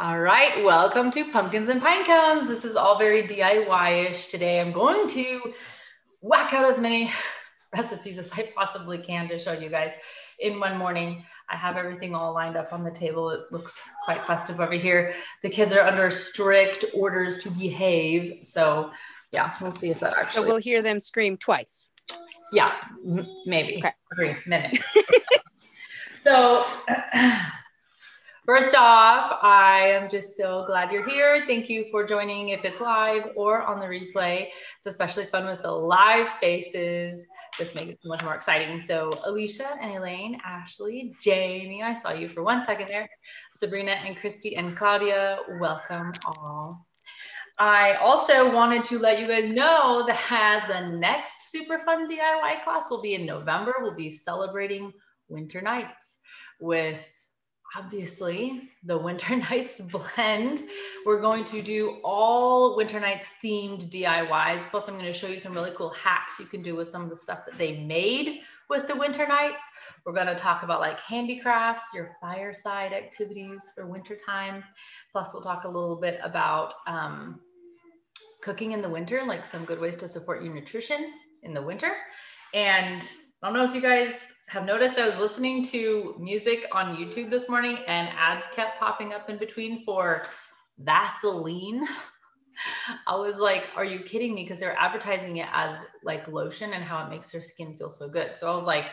[0.00, 2.46] All right, welcome to Pumpkins and Pine Cones.
[2.46, 4.26] This is all very DIY-ish.
[4.26, 5.52] Today I'm going to
[6.20, 7.10] whack out as many
[7.76, 9.90] recipes as I possibly can to show you guys
[10.38, 11.24] in one morning.
[11.50, 13.30] I have everything all lined up on the table.
[13.30, 15.14] It looks quite festive over here.
[15.42, 18.46] The kids are under strict orders to behave.
[18.46, 18.92] So
[19.32, 20.44] yeah, we'll see if that actually.
[20.44, 21.90] So we'll hear them scream twice.
[22.52, 22.72] Yeah,
[23.46, 23.94] maybe okay.
[24.14, 24.78] three minutes.
[26.22, 26.64] so
[28.48, 31.44] First off, I am just so glad you're here.
[31.46, 34.46] Thank you for joining if it's live or on the replay.
[34.78, 37.26] It's especially fun with the live faces.
[37.58, 38.80] This makes it so much more exciting.
[38.80, 43.06] So Alicia and Elaine, Ashley, Jamie, I saw you for one second there.
[43.52, 46.86] Sabrina and Christy and Claudia, welcome all.
[47.58, 52.88] I also wanted to let you guys know that the next super fun DIY class
[52.88, 53.74] will be in November.
[53.82, 54.90] We'll be celebrating
[55.28, 56.16] winter nights
[56.60, 57.04] with
[57.78, 60.64] obviously the winter nights blend.
[61.06, 65.38] We're going to do all winter nights themed diys plus i'm going to show you
[65.38, 68.40] some really cool hacks you can do with some of the stuff that they made
[68.68, 69.64] with the winter nights.
[70.04, 74.64] We're going to talk about like handicrafts your fireside activities for winter time
[75.12, 77.40] plus we'll talk a little bit about um,
[78.42, 81.92] cooking in the winter like some good ways to support your nutrition in the winter.
[82.54, 83.08] And
[83.42, 87.28] i don't know if you guys have noticed I was listening to music on YouTube
[87.28, 90.24] this morning and ads kept popping up in between for
[90.78, 91.86] Vaseline.
[93.06, 94.44] I was like, are you kidding me?
[94.44, 98.08] Because they're advertising it as like lotion and how it makes your skin feel so
[98.08, 98.36] good.
[98.36, 98.86] So I was like,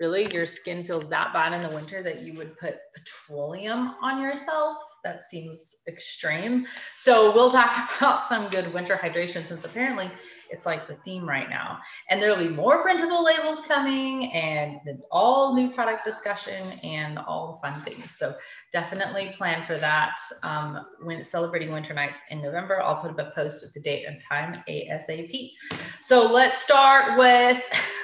[0.00, 0.32] really?
[0.32, 4.78] Your skin feels that bad in the winter that you would put petroleum on yourself?
[5.04, 6.66] That seems extreme.
[6.94, 10.10] So we'll talk about some good winter hydration since apparently
[10.50, 11.78] it's like the theme right now.
[12.10, 17.68] And there'll be more printable labels coming and all new product discussion and all the
[17.68, 18.16] fun things.
[18.16, 18.34] So
[18.72, 22.80] definitely plan for that um, when celebrating winter nights in November.
[22.80, 25.52] I'll put up a post with the date and time ASAP.
[26.00, 27.62] So let's start with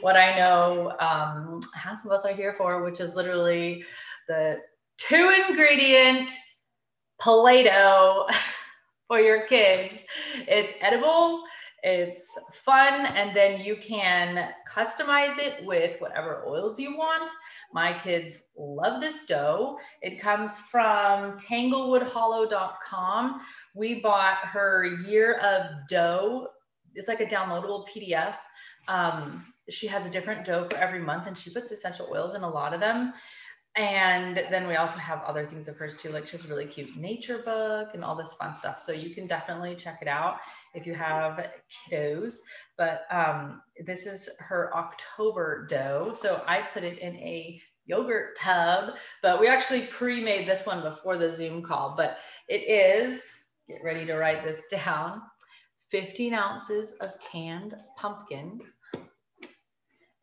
[0.00, 3.84] what I know um, half of us are here for, which is literally
[4.28, 4.58] the
[4.98, 6.30] two ingredient
[7.20, 8.28] Play-Doh
[9.08, 9.98] for your kids.
[10.48, 11.44] It's edible
[11.82, 17.28] it's fun, and then you can customize it with whatever oils you want.
[17.72, 19.80] My kids love this dough.
[20.00, 23.40] It comes from tanglewoodhollow.com.
[23.74, 26.46] We bought her year of dough.
[26.94, 28.36] It's like a downloadable PDF.
[28.86, 32.42] Um, she has a different dough for every month, and she puts essential oils in
[32.42, 33.12] a lot of them.
[33.74, 36.66] And then we also have other things of hers too, like she has a really
[36.66, 38.80] cute nature book and all this fun stuff.
[38.80, 40.36] So you can definitely check it out
[40.74, 41.46] if you have
[41.90, 42.34] kiddos.
[42.76, 46.12] But um, this is her October dough.
[46.14, 51.16] So I put it in a yogurt tub, but we actually pre-made this one before
[51.16, 52.18] the Zoom call, but
[52.48, 53.24] it is,
[53.68, 55.22] get ready to write this down,
[55.90, 58.60] 15 ounces of canned pumpkin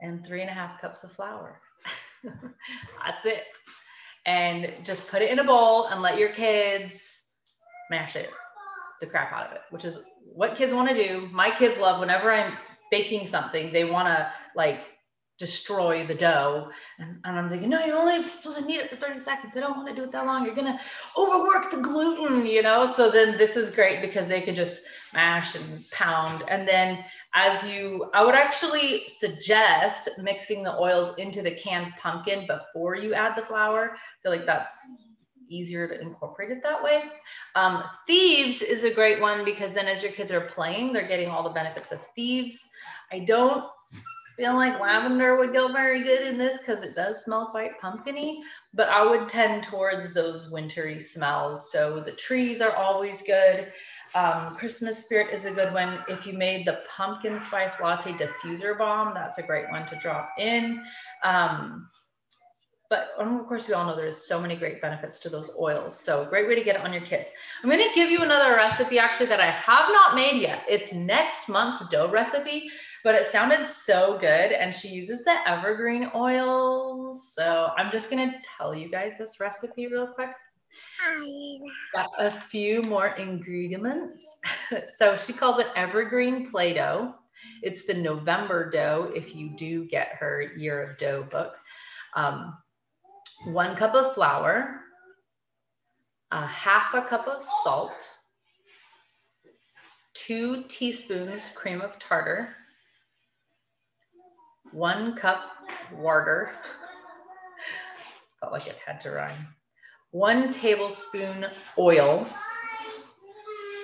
[0.01, 1.59] and three and a half cups of flour.
[2.23, 3.43] That's it.
[4.25, 7.21] And just put it in a bowl and let your kids
[7.89, 8.29] mash it
[8.99, 9.99] the crap out of it, which is
[10.33, 11.29] what kids want to do.
[11.31, 12.53] My kids love whenever I'm
[12.91, 14.81] baking something, they want to like
[15.37, 16.69] destroy the dough.
[16.99, 19.55] And, and, I'm thinking, no, you're only supposed to knead it for 30 seconds.
[19.55, 20.45] I don't want to do it that long.
[20.45, 20.79] You're going to
[21.17, 22.85] overwork the gluten, you know?
[22.85, 24.81] So then this is great because they could just
[25.13, 26.43] mash and pound.
[26.49, 27.05] And then
[27.35, 33.13] as you, I would actually suggest mixing the oils into the canned pumpkin before you
[33.13, 33.91] add the flour.
[33.93, 34.89] I feel like that's
[35.47, 37.03] easier to incorporate it that way.
[37.55, 41.29] Um, thieves is a great one because then as your kids are playing, they're getting
[41.29, 42.67] all the benefits of thieves.
[43.11, 43.65] I don't
[44.39, 48.41] feel like lavender would go very good in this because it does smell quite pumpkiny,
[48.73, 51.71] but I would tend towards those wintry smells.
[51.71, 53.73] So the trees are always good.
[54.15, 56.03] Um, Christmas Spirit is a good one.
[56.07, 60.31] If you made the pumpkin spice latte diffuser bomb, that's a great one to drop
[60.39, 60.83] in.
[61.23, 61.89] Um,
[62.89, 65.97] but of course, we all know there's so many great benefits to those oils.
[65.97, 67.29] So great way to get it on your kids.
[67.63, 70.63] I'm going to give you another recipe actually that I have not made yet.
[70.67, 72.67] It's next month's dough recipe,
[73.03, 74.51] but it sounded so good.
[74.53, 77.31] And she uses the evergreen oils.
[77.35, 80.31] So I'm just going to tell you guys this recipe real quick.
[81.93, 84.37] Got a few more ingredients.
[84.95, 87.15] so she calls it evergreen Play-Doh.
[87.61, 91.57] It's the November dough if you do get her year of dough book.
[92.15, 92.57] Um,
[93.45, 94.81] one cup of flour,
[96.31, 98.09] a half a cup of salt,
[100.13, 102.53] two teaspoons cream of tartar,
[104.71, 105.51] one cup
[105.93, 106.51] water,
[108.39, 109.47] felt like it had to rhyme,
[110.11, 111.45] one tablespoon
[111.77, 112.27] oil,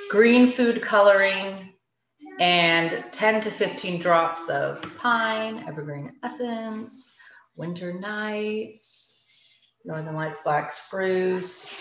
[0.09, 1.73] green food coloring,
[2.39, 7.11] and 10 to 15 drops of pine, evergreen essence,
[7.55, 9.13] winter nights,
[9.85, 11.79] northern lights, black spruce.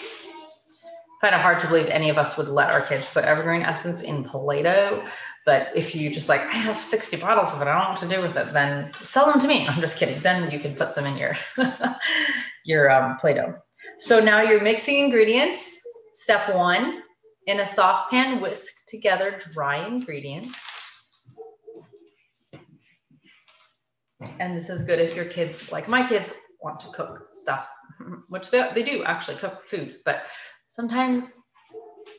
[1.20, 4.02] Kind of hard to believe any of us would let our kids put evergreen essence
[4.02, 5.06] in Play-Doh.
[5.46, 7.98] But if you just like, I have 60 bottles of it, I don't know what
[8.00, 9.66] to do with it, then sell them to me.
[9.68, 10.18] I'm just kidding.
[10.20, 11.34] Then you can put some in your,
[12.64, 13.54] your um, Play-Doh.
[13.98, 15.80] So now you're mixing ingredients.
[16.14, 17.02] Step one,
[17.46, 20.58] in a saucepan, whisk together dry ingredients.
[24.38, 26.32] And this is good if your kids, like my kids,
[26.62, 27.68] want to cook stuff,
[28.28, 30.22] which they, they do actually cook food, but
[30.68, 31.34] sometimes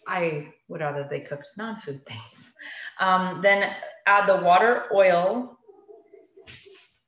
[0.07, 2.51] I would rather they cooked non-food things.
[3.00, 3.73] Um, then
[4.06, 5.57] add the water, oil,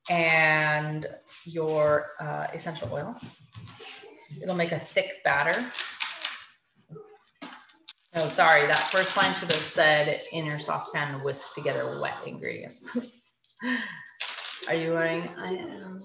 [0.09, 1.06] and
[1.45, 3.15] your uh, essential oil.
[4.41, 5.65] It'll make a thick batter.
[8.15, 12.97] Oh, sorry, that first line should have said in your saucepan whisk together wet ingredients.
[14.68, 15.29] Are you wearing?
[15.38, 16.01] I am.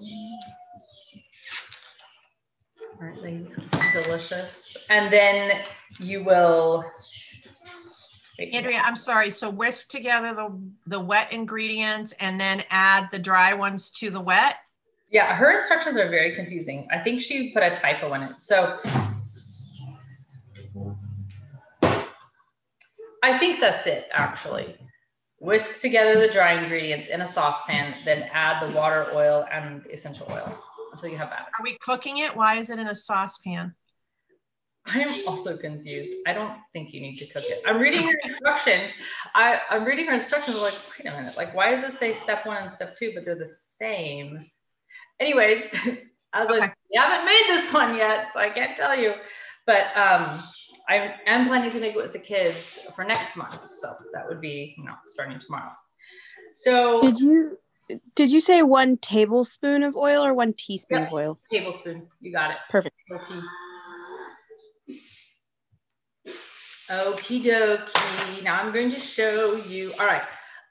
[3.01, 3.45] Aren't they
[3.91, 4.77] delicious?
[4.89, 5.59] And then
[5.99, 6.85] you will.
[8.39, 9.31] Andrea, I'm sorry.
[9.31, 14.21] So whisk together the, the wet ingredients and then add the dry ones to the
[14.21, 14.57] wet?
[15.13, 16.87] Yeah, her instructions are very confusing.
[16.91, 18.41] I think she put a typo in it.
[18.41, 18.79] So
[23.21, 24.75] I think that's it actually.
[25.37, 30.25] Whisk together the dry ingredients in a saucepan, then add the water, oil, and essential
[30.31, 30.57] oil
[30.91, 31.41] until you have that.
[31.59, 32.35] Are we cooking it?
[32.35, 33.75] Why is it in a saucepan?
[34.87, 36.13] I'm also confused.
[36.25, 37.61] I don't think you need to cook it.
[37.67, 38.91] I'm reading her instructions.
[39.35, 40.57] I, I'm reading her instructions.
[40.57, 41.37] I'm like, wait a minute.
[41.37, 44.49] Like, why does this say step one and step two, but they're the same?
[45.19, 45.73] Anyways,
[46.33, 46.59] I was okay.
[46.59, 49.13] like, we haven't made this one yet, so I can't tell you.
[49.65, 50.41] But um,
[50.89, 53.69] I am planning to make it with the kids for next month.
[53.69, 55.71] So that would be, you know, starting tomorrow.
[56.53, 57.57] So did you
[58.15, 61.39] did you say one tablespoon of oil or one teaspoon yeah, of oil?
[61.51, 62.07] Tablespoon.
[62.21, 62.57] You got it.
[62.69, 62.95] Perfect.
[66.89, 68.43] Okie dokie.
[68.43, 69.93] Now I'm going to show you.
[69.99, 70.23] All right.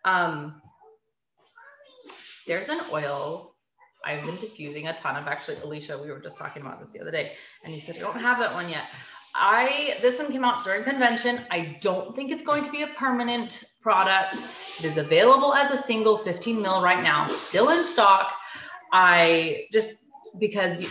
[0.04, 0.60] Um,
[2.46, 3.51] there's an oil
[4.04, 5.26] I've been diffusing a ton of.
[5.26, 7.32] Actually, Alicia, we were just talking about this the other day,
[7.64, 8.84] and you said you don't have that one yet.
[9.34, 11.40] I this one came out during convention.
[11.50, 14.34] I don't think it's going to be a permanent product.
[14.78, 18.32] It is available as a single 15 mil right now, still in stock.
[18.92, 19.92] I just
[20.38, 20.88] because you,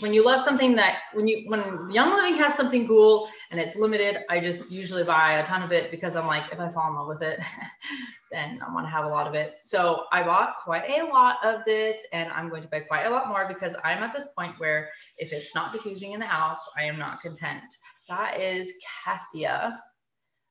[0.00, 3.74] when you love something that when you when Young Living has something cool and it's
[3.74, 6.88] limited, I just usually buy a ton of it because I'm like, if I fall
[6.88, 7.40] in love with it,
[8.32, 9.60] then I want to have a lot of it.
[9.60, 13.10] So I bought quite a lot of this and I'm going to buy quite a
[13.10, 16.64] lot more because I'm at this point where if it's not diffusing in the house,
[16.78, 17.64] I am not content.
[18.08, 18.70] That is
[19.04, 19.80] Cassia.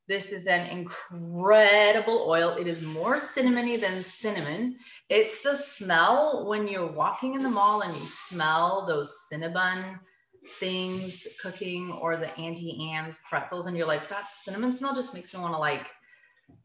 [0.10, 2.58] This is an incredible oil.
[2.60, 4.76] It is more cinnamony than cinnamon.
[5.08, 10.00] It's the smell when you're walking in the mall and you smell those Cinnabon
[10.60, 15.34] things cooking or the Auntie Anne's pretzels and you're like, that cinnamon smell just makes
[15.34, 15.88] me want to like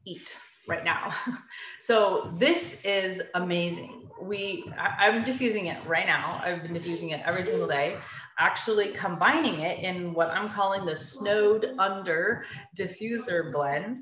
[0.04, 0.36] eat
[0.66, 1.12] right now.
[1.82, 4.08] so this is amazing.
[4.20, 6.40] We, I, I'm diffusing it right now.
[6.42, 7.98] I've been diffusing it every single day,
[8.38, 12.44] actually combining it in what I'm calling the snowed under
[12.76, 14.00] diffuser blend,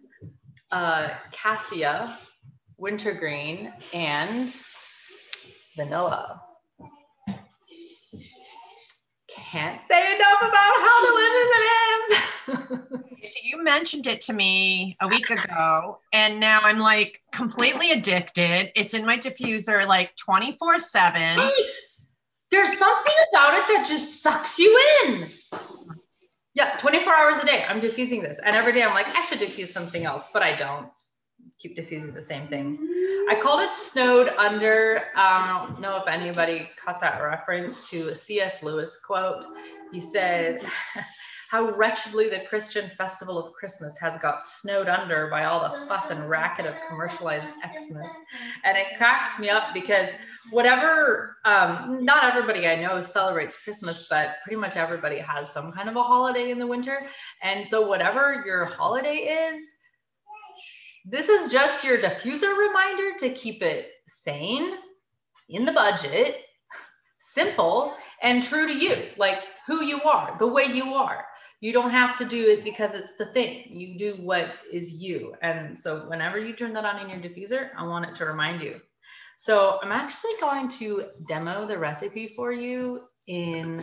[0.71, 2.17] uh, cassia,
[2.77, 4.55] wintergreen, and
[5.77, 6.41] vanilla
[9.53, 12.93] can't say enough about how delicious it
[13.23, 13.23] is.
[13.33, 18.73] so you mentioned it to me a week ago, and now I'm like completely addicted.
[18.75, 21.37] It's in my diffuser like 24 7.
[21.37, 21.53] Right.
[22.51, 25.27] There's something about it that just sucks you in.
[26.55, 27.65] Yeah, 24 hours a day.
[27.67, 28.39] I'm diffusing this.
[28.45, 30.89] And every day I'm like, I should diffuse something else, but I don't
[31.63, 32.77] keep diffusing the same thing.
[33.31, 34.97] I called it Snowed Under.
[34.97, 38.65] Um, I don't know if anybody caught that reference to a C.S.
[38.65, 39.45] Lewis quote.
[39.93, 40.65] He said,
[41.51, 46.09] How wretchedly the Christian festival of Christmas has got snowed under by all the fuss
[46.09, 48.11] and racket of commercialized Xmas.
[48.65, 50.09] And it cracked me up because
[50.51, 55.91] whatever, um, not everybody I know celebrates Christmas, but pretty much everybody has some kind
[55.91, 56.99] of a holiday in the winter.
[57.43, 59.75] And so, whatever your holiday is,
[61.05, 64.75] this is just your diffuser reminder to keep it sane,
[65.49, 66.37] in the budget,
[67.19, 71.25] simple, and true to you, like who you are, the way you are.
[71.61, 73.65] You don't have to do it because it's the thing.
[73.69, 75.35] You do what is you.
[75.43, 78.63] And so whenever you turn that on in your diffuser, I want it to remind
[78.63, 78.81] you.
[79.37, 83.83] So I'm actually going to demo the recipe for you in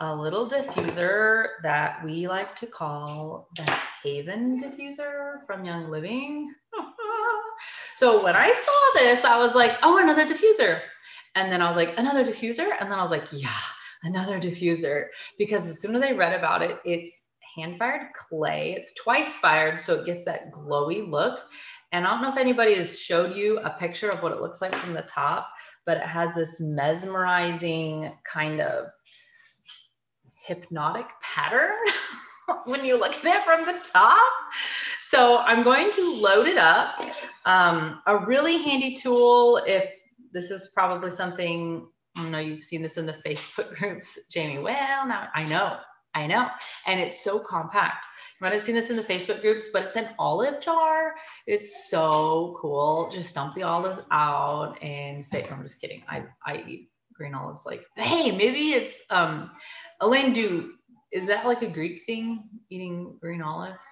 [0.00, 3.70] a little diffuser that we like to call the
[4.04, 6.54] Haven diffuser from Young Living.
[7.96, 10.80] so when I saw this, I was like, oh, another diffuser.
[11.34, 12.70] And then I was like, another diffuser.
[12.80, 13.48] And then I was like, yeah,
[14.04, 15.06] another diffuser.
[15.38, 17.22] Because as soon as I read about it, it's
[17.56, 18.74] hand fired clay.
[18.76, 21.40] It's twice fired, so it gets that glowy look.
[21.92, 24.60] And I don't know if anybody has showed you a picture of what it looks
[24.60, 25.48] like from the top,
[25.88, 28.88] but it has this mesmerizing kind of
[30.44, 31.78] hypnotic pattern
[32.66, 34.32] when you look at it from the top.
[35.00, 37.00] So I'm going to load it up.
[37.46, 39.90] Um, a really handy tool if
[40.30, 44.58] this is probably something, I know you've seen this in the Facebook groups, Jamie.
[44.58, 45.78] Well, now I know,
[46.14, 46.48] I know.
[46.86, 48.06] And it's so compact.
[48.40, 51.14] You might have seen this in the Facebook groups, but it's an olive jar.
[51.46, 53.10] It's so cool.
[53.10, 56.02] Just dump the olives out and say, I'm just kidding.
[56.08, 59.50] I, I eat green olives like, hey, maybe it's, um,
[60.00, 60.74] Elaine, do,
[61.10, 63.82] is that like a Greek thing, eating green olives?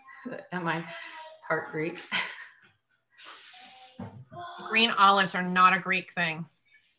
[0.52, 0.84] Am I
[1.48, 2.00] part Greek?
[4.68, 6.44] Green olives are not a Greek thing.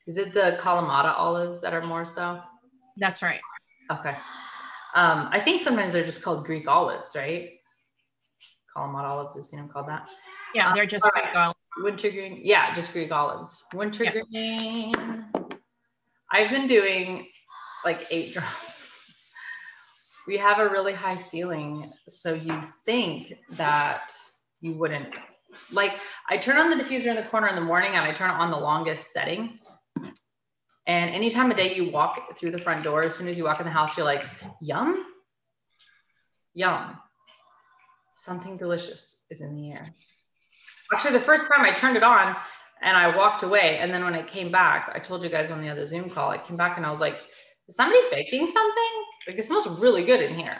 [0.08, 2.42] Is it the Kalamata olives that are more so?
[2.96, 3.42] That's right.
[3.92, 4.16] Okay.
[4.98, 7.52] Um, I think sometimes they're just called Greek olives, right?
[8.76, 10.08] Kalamata olives, I've seen them called that.
[10.56, 11.60] Yeah, they're just Greek olives.
[11.78, 13.64] Winter green, yeah, just Greek olives.
[13.76, 14.22] Winter yeah.
[14.32, 14.96] green.
[16.32, 17.28] I've been doing
[17.86, 18.90] like eight drops.
[20.28, 24.12] We have a really high ceiling, so you think that
[24.62, 25.16] you wouldn't
[25.72, 25.94] like
[26.28, 28.34] I turn on the diffuser in the corner in the morning and I turn it
[28.34, 29.60] on the longest setting.
[30.88, 33.44] And any time of day you walk through the front door, as soon as you
[33.44, 34.24] walk in the house, you're like,
[34.62, 35.06] yum,
[36.54, 36.98] yum.
[38.16, 39.86] Something delicious is in the air.
[40.94, 42.36] Actually, the first time I turned it on
[42.82, 45.62] and I walked away, and then when I came back, I told you guys on
[45.62, 47.18] the other Zoom call, I came back and I was like,
[47.68, 49.04] is somebody faking something?
[49.28, 50.58] Like, it smells really good in here.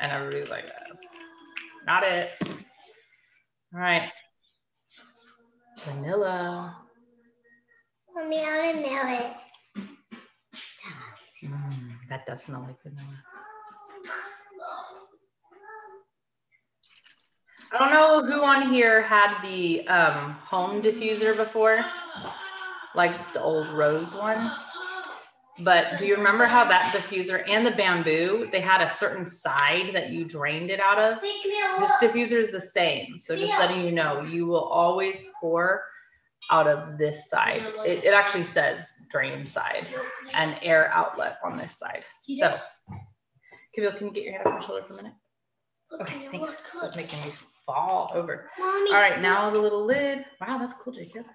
[0.00, 0.64] And everybody's like,
[1.86, 2.30] not it.
[3.72, 4.10] All right.
[5.78, 6.76] Vanilla.
[8.14, 9.36] Mommy, I want to nail it.
[11.44, 13.22] Mm, that does smell like vanilla.
[17.72, 21.84] I don't know who on here had the um, home diffuser before,
[22.96, 24.50] like the old rose one.
[25.60, 29.90] But do you remember how that diffuser and the bamboo, they had a certain side
[29.94, 31.20] that you drained it out of?
[31.22, 33.18] This diffuser is the same.
[33.18, 35.84] So just letting you know, you will always pour
[36.50, 37.62] out of this side.
[37.86, 39.86] It, it actually says drain side
[40.34, 42.04] and air outlet on this side.
[42.22, 42.56] So,
[43.74, 45.14] Camille, can you get your head off my shoulder for a minute?
[46.00, 46.56] Okay, thanks.
[46.80, 47.32] That's making me
[47.66, 48.48] fall over.
[48.58, 50.24] All right, now the little lid.
[50.40, 51.26] Wow, that's cool, Jacob.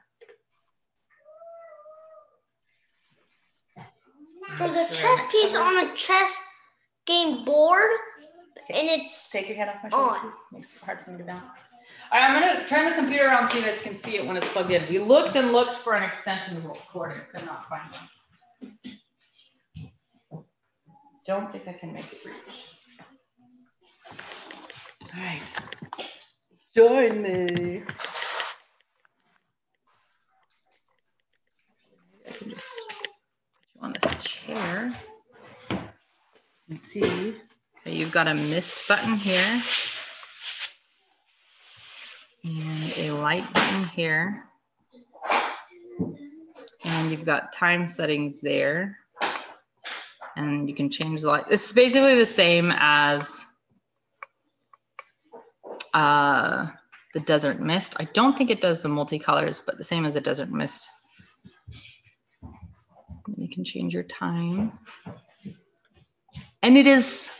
[4.57, 6.37] There's a chess piece on a chess
[7.05, 7.89] game board,
[8.69, 10.35] and it's take your head off my shoulder, please.
[10.51, 11.61] Makes it hard for me to balance.
[12.11, 14.37] All right, I'm gonna turn the computer around so you guys can see it when
[14.37, 14.87] it's plugged in.
[14.87, 18.95] We looked and looked for an extension cord and could not find one.
[21.25, 22.71] Don't think I can make it reach.
[25.01, 25.41] All right,
[26.75, 27.83] join me.
[32.27, 32.67] I can just
[33.81, 34.93] on this chair
[36.69, 37.35] and see
[37.83, 39.61] that you've got a mist button here
[42.45, 44.43] and a light button here.
[46.83, 48.99] And you've got time settings there.
[50.35, 51.45] And you can change the light.
[51.49, 53.43] It's basically the same as
[55.95, 56.67] uh,
[57.15, 57.95] the Desert Mist.
[57.97, 60.87] I don't think it does the multicolors, but the same as the Desert Mist.
[63.35, 64.77] You can change your time.
[66.61, 67.31] And it is,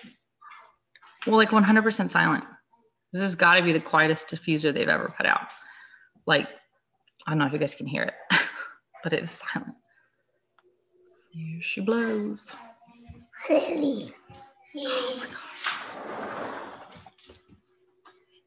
[1.28, 2.44] well, like 100% silent.
[3.14, 5.52] This has got to be the quietest diffuser they've ever put out.
[6.26, 6.48] Like,
[7.26, 8.14] I don't know if you guys can hear it,
[9.04, 9.76] but it is silent.
[11.32, 12.54] Here she blows.
[14.78, 15.28] Oh my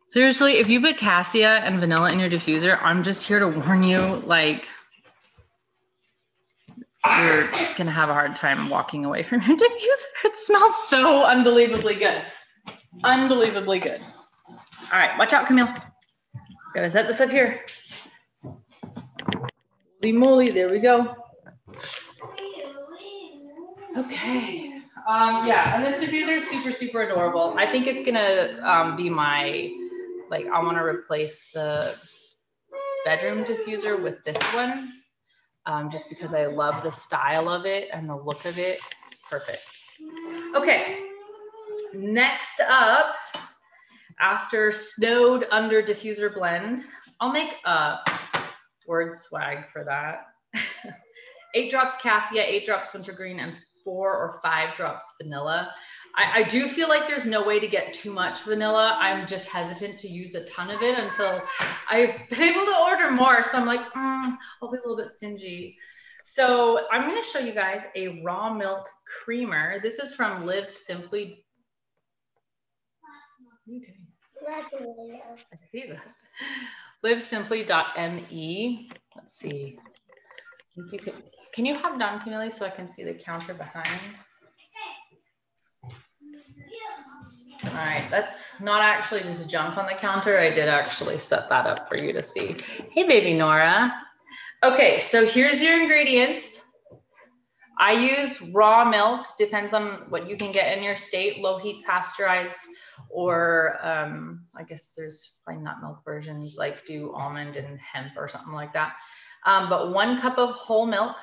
[0.09, 3.83] Seriously, if you put cassia and vanilla in your diffuser, I'm just here to warn
[3.83, 4.67] you, like,
[7.05, 10.25] you're gonna have a hard time walking away from your diffuser.
[10.25, 12.23] It smells so unbelievably good.
[13.05, 14.01] Unbelievably good.
[14.49, 15.69] All right, watch out, Camille.
[16.75, 17.61] Gotta set this up here.
[20.03, 21.17] Holy moly, there we go.
[23.97, 24.69] Okay.
[25.09, 27.55] Um, yeah, and this diffuser is super, super adorable.
[27.57, 29.71] I think it's gonna um, be my,
[30.31, 31.97] like, I wanna replace the
[33.05, 34.93] bedroom diffuser with this one
[35.67, 38.79] um, just because I love the style of it and the look of it.
[39.11, 39.65] It's perfect.
[40.55, 40.99] Okay,
[41.95, 43.15] next up,
[44.21, 46.85] after snowed under diffuser blend,
[47.21, 47.99] I'll make a
[48.87, 50.27] word swag for that.
[51.55, 55.73] eight drops cassia, eight drops wintergreen, and four or five drops vanilla.
[56.15, 58.97] I, I, do feel like there's no way to get too much vanilla.
[59.01, 61.41] I'm just hesitant to use a ton of it until
[61.89, 63.43] I've been able to order more.
[63.43, 65.77] So I'm like, mm, I'll be a little bit stingy.
[66.25, 69.81] So I'm going to show you guys a raw milk creamer.
[69.81, 71.45] This is from Live Simply.
[73.71, 73.98] Okay.
[74.51, 76.15] I see that.
[77.05, 78.91] LiveSimply.me.
[79.17, 79.79] Let's see.
[80.77, 83.89] You could, can you have done, Camille, so I can see the counter behind?
[87.65, 90.39] All right, that's not actually just junk on the counter.
[90.39, 92.57] I did actually set that up for you to see.
[92.93, 93.93] Hey, baby Nora.
[94.63, 96.58] Okay, so here's your ingredients.
[97.79, 101.85] I use raw milk, depends on what you can get in your state, low heat
[101.87, 102.61] pasteurized,
[103.09, 108.29] or um, I guess there's probably nut milk versions like do almond and hemp or
[108.29, 108.95] something like that.
[109.47, 111.17] Um, but one cup of whole milk.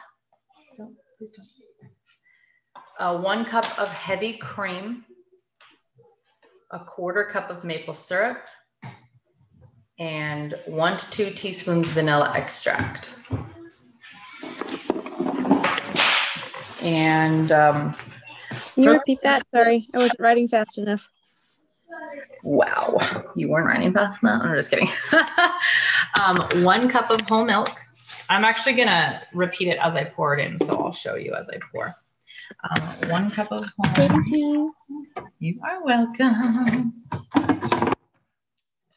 [2.97, 5.03] Uh, one cup of heavy cream,
[6.71, 8.47] a quarter cup of maple syrup,
[9.99, 13.15] and one to two teaspoons vanilla extract.
[16.85, 17.95] And um,
[18.75, 19.41] Can you repeat that?
[19.51, 21.09] Sorry, I wasn't writing fast enough.
[22.43, 24.43] Wow, you weren't writing fast enough.
[24.43, 24.87] I'm just kidding.
[26.21, 27.71] um, one cup of whole milk.
[28.29, 31.49] I'm actually gonna repeat it as I pour it in, so I'll show you as
[31.49, 31.95] I pour.
[32.69, 33.93] Um, one cup of whole.
[33.95, 34.75] Thank you.
[35.39, 37.01] You are welcome.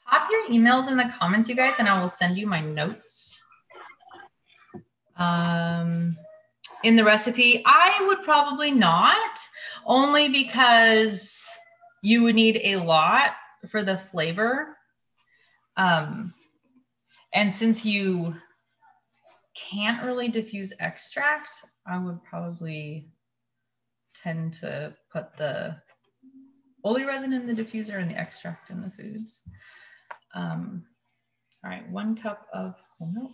[0.07, 3.41] Pop your emails in the comments, you guys, and I will send you my notes.
[5.17, 6.19] Um,
[6.85, 9.39] in the recipe, I would probably not,
[9.87, 11.45] only because
[12.03, 13.33] you would need a lot
[13.69, 14.77] for the flavor.
[15.77, 16.35] Um,
[17.35, 18.35] and since you
[19.55, 23.11] can't really diffuse extract, I would probably
[24.15, 25.77] tend to put the
[26.85, 29.43] oleoresin in the diffuser and the extract in the foods.
[30.35, 30.85] Um,
[31.65, 33.33] all right, one cup of whole milk.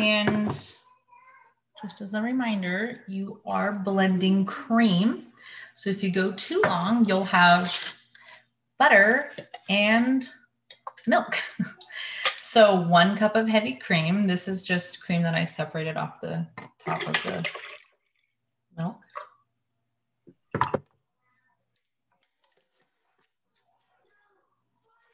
[0.00, 0.50] And
[1.82, 5.26] just as a reminder, you are blending cream.
[5.74, 7.74] So if you go too long, you'll have
[8.78, 9.30] butter
[9.68, 10.26] and
[11.06, 11.36] milk.
[12.40, 14.26] so one cup of heavy cream.
[14.26, 16.46] This is just cream that I separated off the
[16.78, 17.46] top of the
[18.78, 19.00] milk.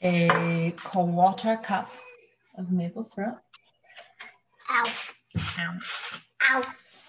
[0.02, 1.92] A quarter cup
[2.56, 3.45] of maple syrup.
[4.70, 4.84] Ow.
[5.58, 5.78] Ow.
[6.50, 6.62] Ow.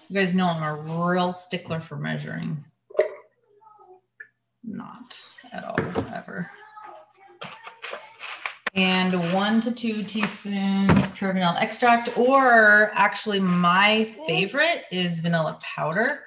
[0.08, 2.64] You guys know I'm a real stickler for measuring.
[4.64, 5.20] Not
[5.52, 5.78] at all,
[6.14, 6.50] ever.
[8.74, 16.20] And one to two teaspoons pure vanilla extract, or actually my favorite is vanilla powder.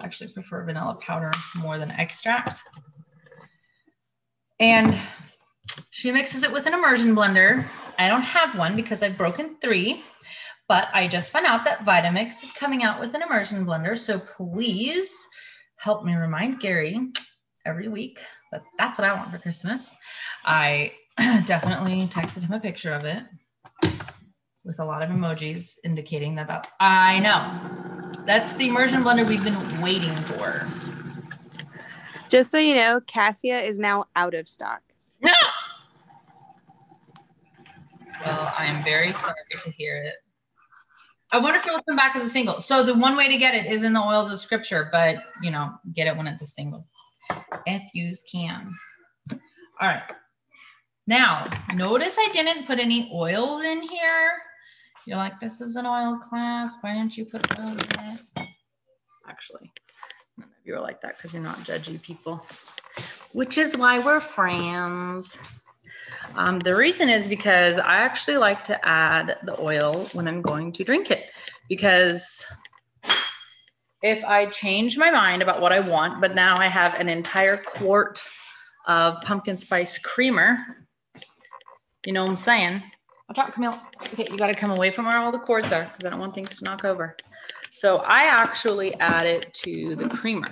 [0.00, 2.62] I actually prefer vanilla powder more than extract.
[4.58, 4.98] And
[5.90, 7.64] she mixes it with an immersion blender.
[7.98, 10.02] I don't have one because I've broken three.
[10.68, 13.96] But I just found out that Vitamix is coming out with an immersion blender.
[13.96, 15.26] So please
[15.76, 17.12] help me remind Gary
[17.64, 18.18] every week
[18.50, 19.90] that that's what I want for Christmas.
[20.44, 20.92] I
[21.46, 23.22] definitely texted him a picture of it
[24.64, 29.44] with a lot of emojis indicating that that's, I know that's the immersion blender we've
[29.44, 30.66] been waiting for.
[32.28, 34.82] Just so you know, Cassia is now out of stock.
[35.20, 35.32] No.
[38.24, 40.14] Well, I am very sorry to hear it.
[41.32, 42.60] I wonder if it'll come back as a single.
[42.60, 45.50] So the one way to get it is in the oils of scripture, but you
[45.50, 46.86] know, get it when it's a single.
[47.66, 48.72] If yous can.
[49.32, 50.10] All right.
[51.06, 54.32] Now, notice I didn't put any oils in here.
[55.06, 56.74] You're like, this is an oil class.
[56.80, 58.48] Why didn't you put oils in it?
[59.28, 59.72] Actually,
[60.38, 62.44] none of you are like that because you're not judgy people,
[63.32, 65.36] which is why we're friends.
[66.34, 70.72] Um, the reason is because I actually like to add the oil when I'm going
[70.72, 71.24] to drink it
[71.68, 72.44] because
[74.02, 77.56] if I change my mind about what I want, but now I have an entire
[77.56, 78.20] quart
[78.86, 80.58] of pumpkin spice creamer,
[82.04, 82.82] you know what I'm saying?
[83.28, 83.80] I'll talk, Camille.
[84.12, 86.20] Okay, you got to come away from where all the cords are because I don't
[86.20, 87.16] want things to knock over.
[87.72, 90.50] So I actually add it to the creamer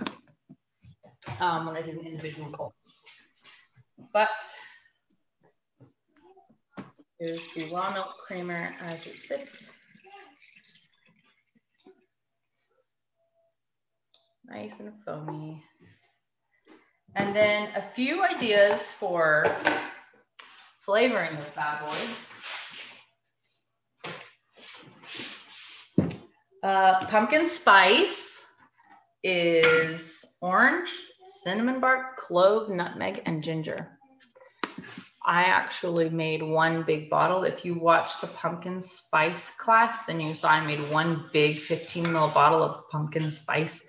[1.40, 2.74] um, when I do an individual bowl.
[4.12, 4.28] But
[7.24, 9.70] is the raw milk creamer as it sits.
[14.46, 15.64] Nice and foamy.
[17.16, 19.46] And then a few ideas for
[20.80, 21.96] flavoring this bad boy.
[26.62, 28.44] Uh, pumpkin spice
[29.22, 30.90] is orange,
[31.22, 33.93] cinnamon bark, clove, nutmeg, and ginger.
[35.26, 37.44] I actually made one big bottle.
[37.44, 42.04] If you watch the pumpkin spice class, then you saw I made one big 15
[42.06, 43.86] ml bottle of pumpkin spice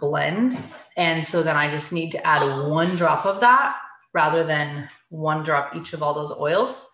[0.00, 0.58] blend.
[0.96, 3.76] And so then I just need to add one drop of that
[4.12, 6.84] rather than one drop each of all those oils.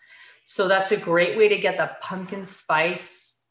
[0.45, 3.43] So that's a great way to get the pumpkin spice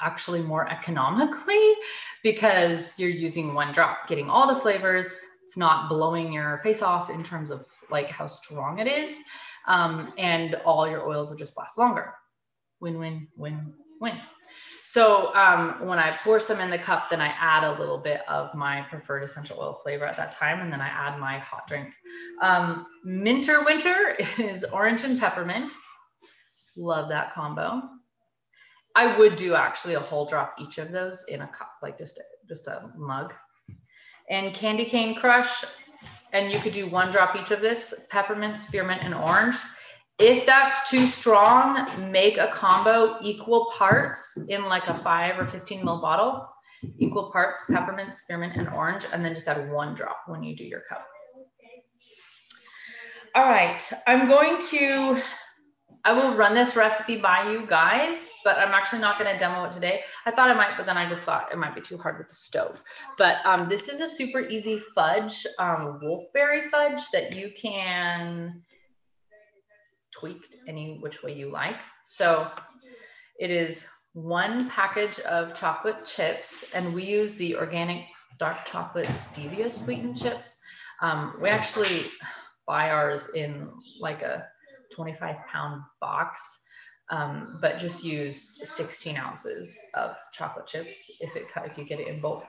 [0.00, 1.74] actually more economically
[2.22, 5.20] because you're using one drop, getting all the flavors.
[5.44, 9.18] It's not blowing your face off in terms of like how strong it is.
[9.66, 12.14] Um, and all your oils will just last longer.
[12.80, 14.16] Win, win, win, win.
[14.84, 18.22] So um, when I pour some in the cup, then I add a little bit
[18.28, 21.68] of my preferred essential oil flavor at that time, and then I add my hot
[21.68, 21.94] drink.
[22.42, 25.72] Um, Minter Winter is orange and peppermint.
[26.76, 27.82] Love that combo.
[28.96, 32.18] I would do actually a whole drop each of those in a cup, like just
[32.18, 33.32] a, just a mug.
[34.28, 35.64] And Candy Cane Crush,
[36.32, 39.56] and you could do one drop each of this, peppermint, spearmint, and orange.
[40.18, 45.82] If that's too strong, make a combo equal parts in like a five or 15
[45.82, 46.46] ml bottle,
[46.98, 50.64] equal parts peppermint, spearmint, and orange, and then just add one drop when you do
[50.64, 51.06] your cup.
[53.34, 55.22] All right, I'm going to,
[56.04, 59.72] I will run this recipe by you guys, but I'm actually not gonna demo it
[59.72, 60.02] today.
[60.24, 62.28] I thought I might, but then I just thought it might be too hard with
[62.28, 62.80] the stove.
[63.18, 68.62] But um, this is a super easy fudge, um, wolfberry fudge that you can
[70.18, 71.80] tweak any which way you like.
[72.04, 72.50] So
[73.38, 78.06] it is one package of chocolate chips, and we use the organic
[78.38, 80.58] dark chocolate stevia sweetened chips.
[81.02, 82.06] Um, we actually
[82.66, 83.68] buy ours in
[84.00, 84.46] like a
[84.92, 86.62] 25 pound box,
[87.10, 92.08] um, but just use 16 ounces of chocolate chips if it if you get it
[92.08, 92.44] in bulk.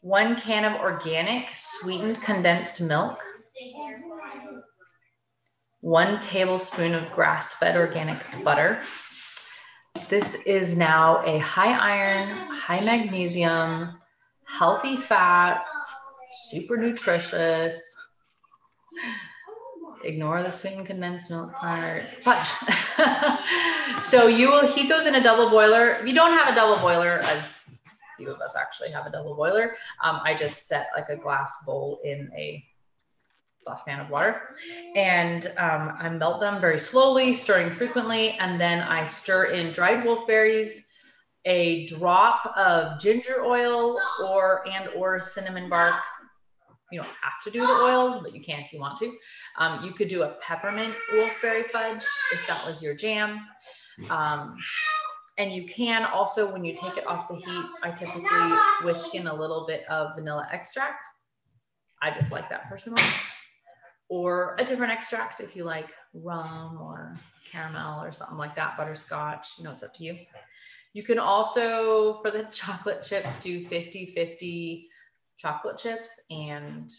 [0.00, 3.18] One can of organic sweetened condensed milk
[5.82, 8.80] one tablespoon of grass-fed organic butter.
[10.08, 13.98] This is now a high iron, high magnesium,
[14.44, 15.72] healthy fats,
[16.50, 17.82] super nutritious.
[20.04, 22.02] Ignore the sweetened condensed milk part.
[22.22, 22.48] Fudge.
[24.02, 25.92] so you will heat those in a double boiler.
[25.92, 27.64] If you don't have a double boiler, as
[28.16, 31.54] few of us actually have a double boiler, um, I just set like a glass
[31.64, 32.64] bowl in a
[33.62, 34.42] saucepan of water.
[34.96, 38.30] And um, I melt them very slowly, stirring frequently.
[38.30, 40.80] And then I stir in dried wolfberries,
[41.44, 45.94] a drop of ginger oil or and or cinnamon bark.
[46.92, 49.12] You don't have to do the oils, but you can if you want to.
[49.58, 53.40] Um, you could do a peppermint wolfberry fudge if that was your jam.
[54.10, 54.56] Um,
[55.38, 59.26] and you can also, when you take it off the heat, I typically whisk in
[59.26, 61.06] a little bit of vanilla extract.
[62.02, 63.02] I just like that personally
[64.12, 67.16] or a different extract if you like rum or
[67.50, 70.18] caramel or something like that, butterscotch, you know, it's up to you.
[70.92, 74.88] You can also, for the chocolate chips, do 50 50
[75.38, 76.90] chocolate chips and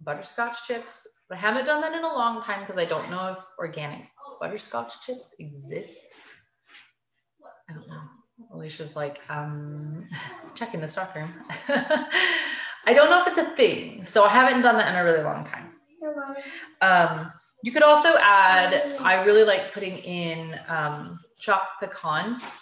[0.00, 1.06] butterscotch chips.
[1.28, 4.02] But I haven't done that in a long time because I don't know if organic
[4.40, 5.98] butterscotch chips exist.
[7.68, 8.02] I don't know.
[8.52, 10.06] Alicia's like, um,
[10.54, 11.32] checking the stockroom.
[12.86, 14.04] I don't know if it's a thing.
[14.04, 15.72] So I haven't done that in a really long time.
[16.80, 22.56] Um, you could also add, I really like putting in um, chopped pecans.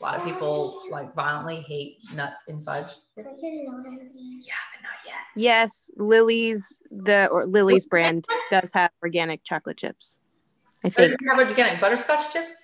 [0.00, 2.92] A lot of people like violently hate nuts in fudge.
[3.16, 5.16] Yeah, but not yet.
[5.34, 10.16] Yes, Lily's the or Lily's brand does have organic chocolate chips.
[10.84, 11.18] I think.
[11.18, 12.56] Does have organic butterscotch chips?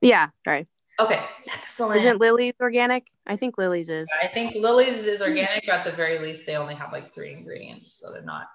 [0.00, 0.66] Yeah, right.
[0.98, 1.96] Okay, excellent.
[1.98, 3.06] Isn't Lily's organic?
[3.26, 4.10] I think Lily's is.
[4.22, 7.32] I think Lily's is organic, but at the very least, they only have like three
[7.32, 8.46] ingredients, so they're not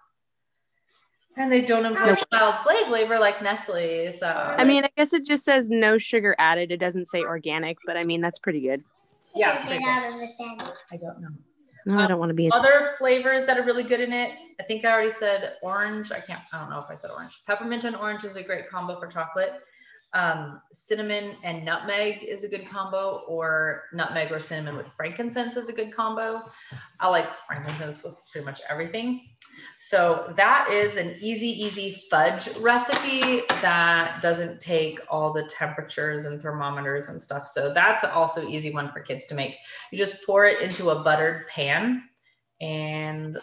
[1.38, 4.14] and they don't employ child slave labor like Nestle.
[4.20, 6.72] So I mean, I guess it just says no sugar added.
[6.72, 8.84] It doesn't say organic, but I mean that's pretty good.
[9.36, 9.90] Yeah, it's pretty good.
[10.92, 11.30] I don't know.
[11.86, 12.50] No, I don't want to be.
[12.52, 14.32] Other flavors that are really good in it.
[14.60, 16.12] I think I already said orange.
[16.12, 16.40] I can't.
[16.54, 17.42] I don't know if I said orange.
[17.46, 19.54] Peppermint and orange is a great combo for chocolate.
[20.14, 25.70] Um, cinnamon and nutmeg is a good combo, or nutmeg or cinnamon with frankincense is
[25.70, 26.42] a good combo.
[27.00, 29.28] I like frankincense with pretty much everything.
[29.80, 36.42] So that is an easy, easy fudge recipe that doesn't take all the temperatures and
[36.42, 37.48] thermometers and stuff.
[37.48, 39.58] So that's also easy one for kids to make.
[39.92, 42.04] You just pour it into a buttered pan
[42.62, 43.38] and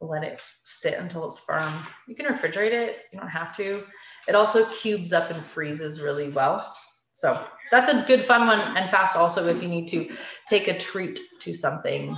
[0.00, 1.72] let it sit until it's firm.
[2.06, 3.84] You can refrigerate it, you don't have to.
[4.28, 6.74] It also cubes up and freezes really well.
[7.12, 10.14] So that's a good fun one and fast also if you need to
[10.48, 12.16] take a treat to something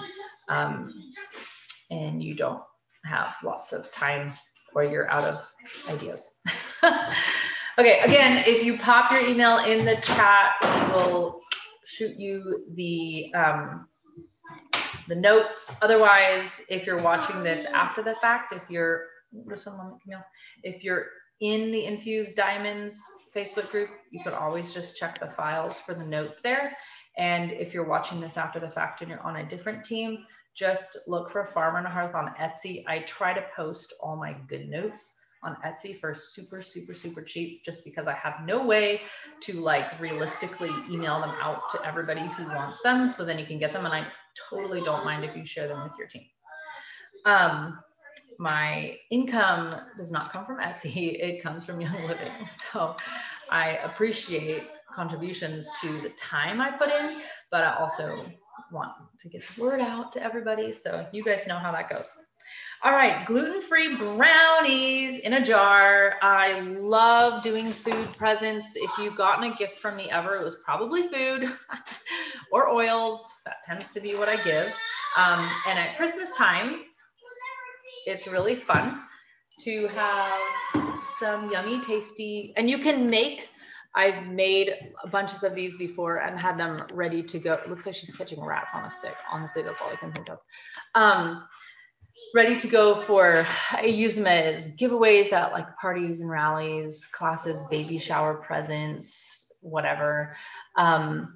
[0.49, 0.93] um,
[1.91, 2.63] and you don't
[3.05, 4.33] have lots of time
[4.75, 5.53] or you're out of
[5.89, 6.41] ideas.
[7.79, 11.41] okay, again, if you pop your email in the chat, we will
[11.85, 13.89] shoot you the um,
[15.09, 15.75] the notes.
[15.81, 19.07] Otherwise, if you're watching this after the fact, if you're
[19.49, 20.25] just one moment, Camille,
[20.63, 21.07] if you're
[21.41, 23.01] in the Infused Diamonds
[23.35, 26.77] Facebook group, you could always just check the files for the notes there.
[27.17, 30.25] And if you're watching this after the fact and you're on a different team,
[30.55, 32.85] just look for Farmer and Hearth on Etsy.
[32.89, 37.65] I try to post all my good notes on Etsy for super, super, super cheap,
[37.65, 39.03] just because I have no way
[39.43, 43.07] to like realistically email them out to everybody who wants them.
[43.07, 43.85] So then you can get them.
[43.85, 44.07] And I
[44.51, 46.25] totally don't mind if you share them with your team.
[47.25, 47.79] Um,
[48.39, 52.33] my income does not come from Etsy, it comes from Young Living.
[52.73, 52.97] So
[53.51, 57.21] I appreciate contributions to the time I put in,
[57.51, 58.25] but I also
[58.73, 60.73] want to get the word out to everybody.
[60.73, 62.11] So you guys know how that goes.
[62.85, 66.15] All right, gluten-free brownies in a jar.
[66.23, 68.77] I love doing food presents.
[68.77, 71.49] If you've gotten a gift from me ever, it was probably food
[72.53, 73.33] or oils.
[73.47, 74.69] That tends to be what I give.
[75.17, 76.83] Um, and at Christmas time,
[78.09, 79.03] it's really fun
[79.61, 80.41] to have
[81.05, 83.49] some yummy, tasty, and you can make
[83.95, 84.75] I've made
[85.11, 87.55] bunches of these before and had them ready to go.
[87.55, 89.17] It looks like she's catching rats on a stick.
[89.33, 90.39] Honestly, that's all I can think of.
[90.95, 91.43] Um,
[92.35, 97.67] ready to go for, I use them as giveaways at like parties and rallies, classes,
[97.71, 100.37] baby shower presents, whatever.
[100.77, 101.35] Um,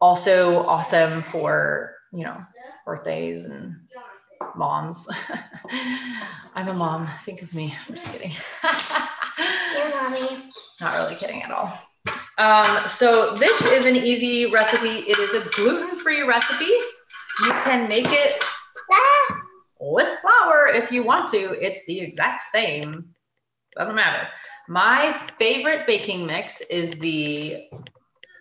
[0.00, 2.38] also awesome for, you know,
[2.86, 3.76] birthdays and
[4.56, 5.08] moms.
[6.54, 7.08] I'm a mom.
[7.24, 7.74] Think of me.
[7.86, 8.32] I'm just kidding.
[9.76, 10.50] Your mommy.
[10.80, 11.78] Not really kidding at all.
[12.38, 15.10] Um, so this is an easy recipe.
[15.10, 16.64] It is a gluten-free recipe.
[16.64, 18.42] You can make it
[19.78, 21.38] with flour if you want to.
[21.64, 23.14] It's the exact same.
[23.76, 24.26] Doesn't matter.
[24.68, 27.68] My favorite baking mix is the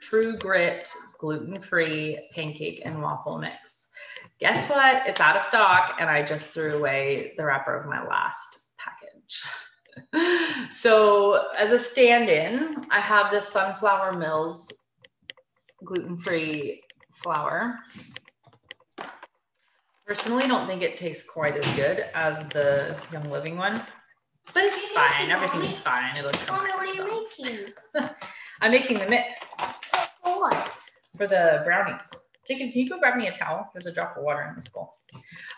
[0.02, 3.89] True Grit gluten-free pancake and waffle mix.
[4.40, 5.04] Guess what?
[5.06, 10.72] It's out of stock and I just threw away the wrapper of my last package.
[10.72, 14.72] so as a stand-in, I have this Sunflower Mills
[15.84, 16.82] gluten-free
[17.22, 17.80] flour.
[20.08, 23.82] Personally, don't think it tastes quite as good as the Young Living one,
[24.54, 25.30] but it's fine.
[25.30, 26.16] Everything's fine.
[26.18, 27.74] It'll come back what are you making?
[28.62, 29.44] I'm making the mix
[30.24, 30.78] For what?
[31.18, 32.10] for the brownies.
[32.50, 33.70] Jacob, can you go grab me a towel?
[33.74, 34.96] There's a drop of water in this bowl.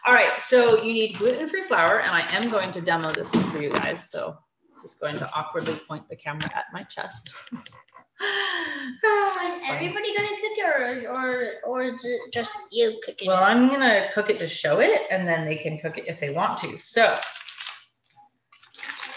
[0.06, 3.46] All right, so you need gluten-free flour, and I am going to demo this one
[3.46, 4.10] for you guys.
[4.10, 4.36] So
[4.76, 7.34] I'm just going to awkwardly point the camera at my chest.
[8.22, 13.28] Is everybody gonna cook it or, or, or is it just you cooking?
[13.28, 16.20] Well, I'm gonna cook it to show it, and then they can cook it if
[16.20, 16.78] they want to.
[16.78, 17.18] So,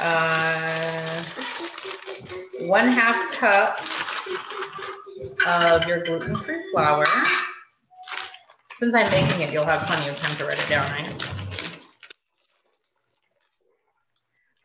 [0.01, 1.23] uh,
[2.61, 3.79] one half cup
[5.47, 7.05] of your gluten-free flour.
[8.77, 11.31] Since I'm making it, you'll have plenty of time to write it down, right?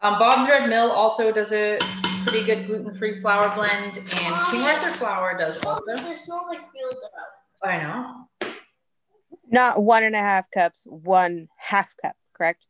[0.02, 1.78] Um, Bob's Red Mill also does a
[2.26, 5.84] pretty good gluten-free flour blend, and King Arthur flour does also.
[5.88, 7.69] It smells like real dough.
[7.69, 8.52] I know.
[9.52, 12.67] Not one and a half cups, one half cup, correct?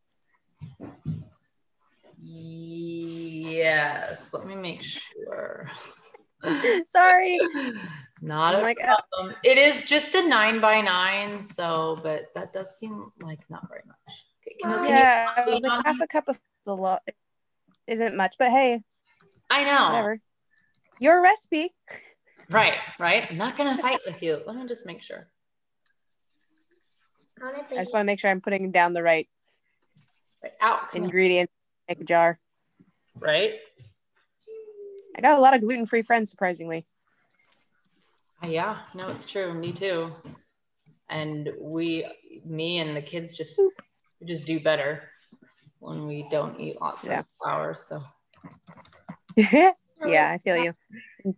[2.17, 5.69] Yes, let me make sure.
[6.87, 7.39] Sorry.
[8.21, 9.35] Not I'm a like, uh, problem.
[9.43, 13.83] It is just a nine by nine, so but that does seem like not very
[13.85, 14.25] much.
[14.61, 17.01] Can, can yeah, I was like, half a cup of the lot
[17.87, 18.81] isn't much, but hey,
[19.49, 19.89] I know.
[19.89, 20.21] whatever.
[20.99, 21.73] Your recipe.
[22.49, 23.29] Right, right.
[23.29, 24.41] I'm not gonna fight with you.
[24.45, 25.27] Let me just make sure.
[27.41, 29.29] I just want to make sure I'm putting down the right
[30.43, 30.91] Right out.
[30.91, 31.03] Come here.
[31.03, 31.53] ingredients.
[31.87, 32.39] Make a jar.
[33.19, 33.53] Right.
[35.19, 36.85] I got a lot of gluten free friends, surprisingly.
[38.47, 39.53] Yeah, no, it's true.
[39.53, 40.13] Me too.
[41.09, 42.07] And we,
[42.45, 43.59] me and the kids just,
[44.21, 45.09] we just do better
[45.79, 47.19] when we don't eat lots Yeah.
[47.19, 47.75] of flour.
[47.75, 48.01] So
[49.35, 50.73] yeah, I feel you.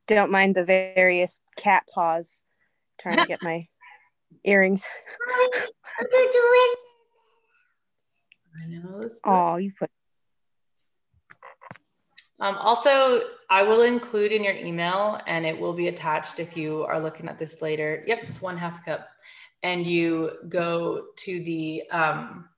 [0.06, 2.44] Don't mind the various cat paws
[3.00, 3.68] trying to get my
[4.44, 4.86] earrings.
[6.00, 6.76] I
[8.68, 9.10] know.
[9.26, 9.90] Oh, you put.
[12.42, 16.84] Um, also, I will include in your email and it will be attached if you
[16.84, 18.04] are looking at this later.
[18.08, 19.08] Yep, it's one half cup.
[19.62, 22.50] And you go to the um,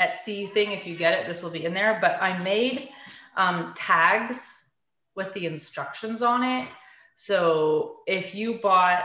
[0.00, 1.98] Etsy thing, if you get it, this will be in there.
[2.00, 2.88] But I made
[3.36, 4.50] um, tags
[5.14, 6.68] with the instructions on it.
[7.14, 9.02] So if you bought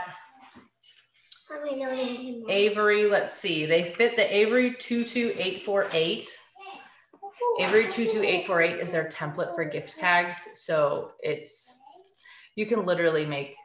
[2.48, 6.30] Avery, let's see, they fit the Avery 22848
[7.60, 10.46] Avery 22848 is their template for gift tags.
[10.54, 11.72] So it's,
[12.54, 13.56] you can literally make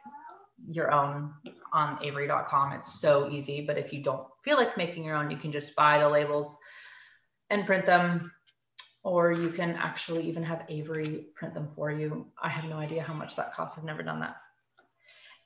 [0.68, 1.32] your own
[1.72, 2.72] on avery.com.
[2.72, 3.64] It's so easy.
[3.66, 6.56] But if you don't feel like making your own, you can just buy the labels
[7.50, 8.32] and print them.
[9.02, 12.26] Or you can actually even have Avery print them for you.
[12.42, 13.76] I have no idea how much that costs.
[13.76, 14.36] I've never done that.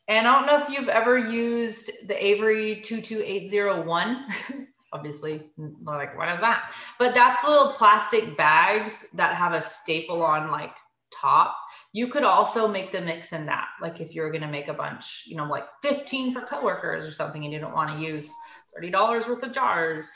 [0.07, 4.27] And I don't know if you've ever used the Avery 22801.
[4.93, 5.51] obviously
[5.83, 6.73] like what is that?
[6.99, 10.75] But that's little plastic bags that have a staple on like
[11.13, 11.57] top.
[11.93, 14.75] You could also make the mix in that like if you're going to make a
[14.75, 18.31] bunch you know like 15 for coworkers or something and you don't want to use
[18.79, 20.11] $30 worth of jars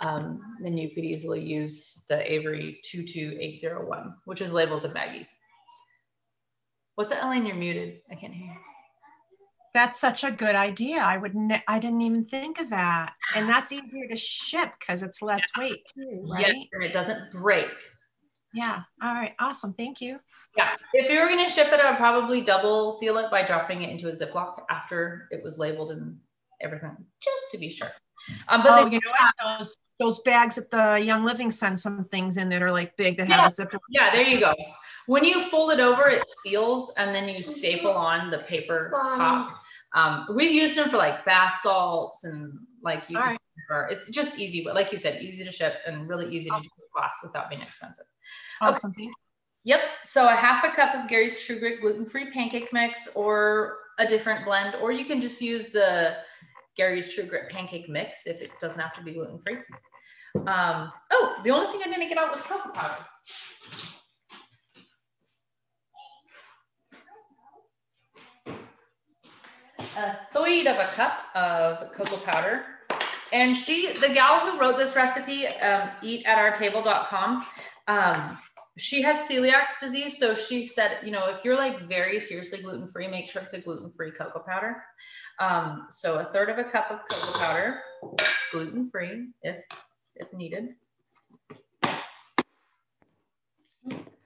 [0.00, 5.28] um, then you could easily use the avery 22801 which is labels and baggies.
[6.94, 7.46] What's that elaine?
[7.46, 8.00] You're muted.
[8.10, 8.69] I can't hear you
[9.72, 11.00] that's such a good idea.
[11.00, 13.14] I would ne- I didn't even think of that.
[13.34, 16.46] And that's easier to ship because it's less weight too, right?
[16.46, 17.68] Yes, and it doesn't break.
[18.52, 18.82] Yeah.
[19.02, 19.34] All right.
[19.38, 19.74] Awesome.
[19.74, 20.18] Thank you.
[20.56, 20.70] Yeah.
[20.92, 23.90] If you were going to ship it, I'd probably double seal it by dropping it
[23.90, 26.18] into a Ziploc after it was labeled and
[26.60, 27.92] everything, just to be sure.
[28.48, 29.58] Um, but oh, you know what?
[29.58, 33.18] Those those bags at the Young Living send some things in that are like big
[33.18, 33.36] that yeah.
[33.36, 33.78] have a zipper.
[33.90, 34.54] Yeah, there you go.
[35.06, 39.59] When you fold it over, it seals and then you staple on the paper top.
[39.94, 43.38] Um, we've used them for like bath salts and like you right.
[43.90, 46.62] it's just easy, but like you said, easy to ship and really easy awesome.
[46.62, 48.06] to do class without being expensive.
[48.60, 48.92] Awesome.
[48.96, 49.10] Okay.
[49.64, 49.80] Yep.
[50.04, 54.44] So a half a cup of Gary's True Grit gluten-free pancake mix or a different
[54.44, 56.16] blend, or you can just use the
[56.76, 59.58] Gary's True Grit pancake mix if it doesn't have to be gluten-free.
[60.46, 63.04] Um, oh, the only thing I didn't get out was cocoa powder.
[70.00, 72.64] A third of a cup of cocoa powder.
[73.32, 77.46] And she, the gal who wrote this recipe, um, eatatartable.com,
[77.86, 78.38] um,
[78.76, 80.18] she has celiac disease.
[80.18, 83.60] So she said, you know, if you're like very seriously gluten-free, make sure it's a
[83.60, 84.82] gluten-free cocoa powder.
[85.38, 87.82] Um, so a third of a cup of cocoa powder,
[88.52, 89.56] gluten-free if,
[90.16, 90.70] if needed.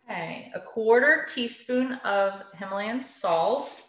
[0.08, 3.88] Okay, a quarter teaspoon of Himalayan salt.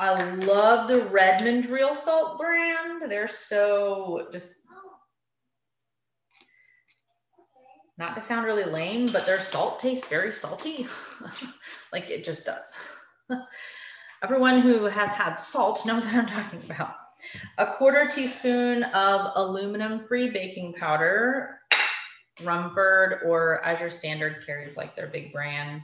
[0.00, 3.02] I love the Redmond Real Salt brand.
[3.02, 4.54] They're so just
[7.98, 10.86] not to sound really lame, but their salt tastes very salty.
[11.92, 12.74] like it just does.
[14.22, 16.94] Everyone who has had salt knows what I'm talking about.
[17.58, 21.60] A quarter teaspoon of aluminum free baking powder,
[22.42, 25.82] Rumford or Azure Standard carries like their big brand.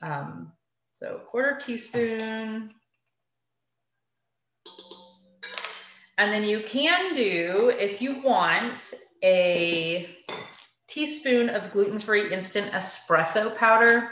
[0.00, 0.52] Um,
[0.92, 2.72] so a quarter teaspoon
[6.18, 8.94] And then you can do, if you want,
[9.24, 10.08] a
[10.88, 14.10] teaspoon of gluten-free instant espresso powder.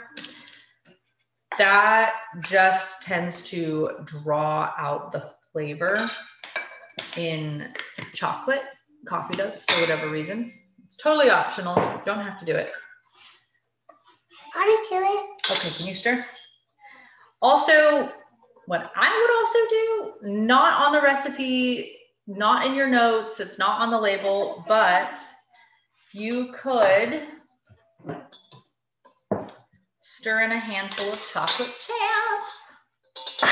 [1.57, 5.97] That just tends to draw out the flavor
[7.17, 7.73] in
[8.13, 8.63] chocolate.
[9.05, 10.51] Coffee does for whatever reason.
[10.85, 11.75] It's totally optional.
[11.77, 12.71] You don't have to do it.
[14.53, 15.51] How do you kill it?
[15.51, 16.25] Okay, can you stir?
[17.41, 18.11] Also,
[18.65, 21.97] what I would also do, not on the recipe,
[22.27, 25.19] not in your notes, it's not on the label, but
[26.13, 27.23] you could
[29.99, 33.51] stir in a handful of chocolate chips.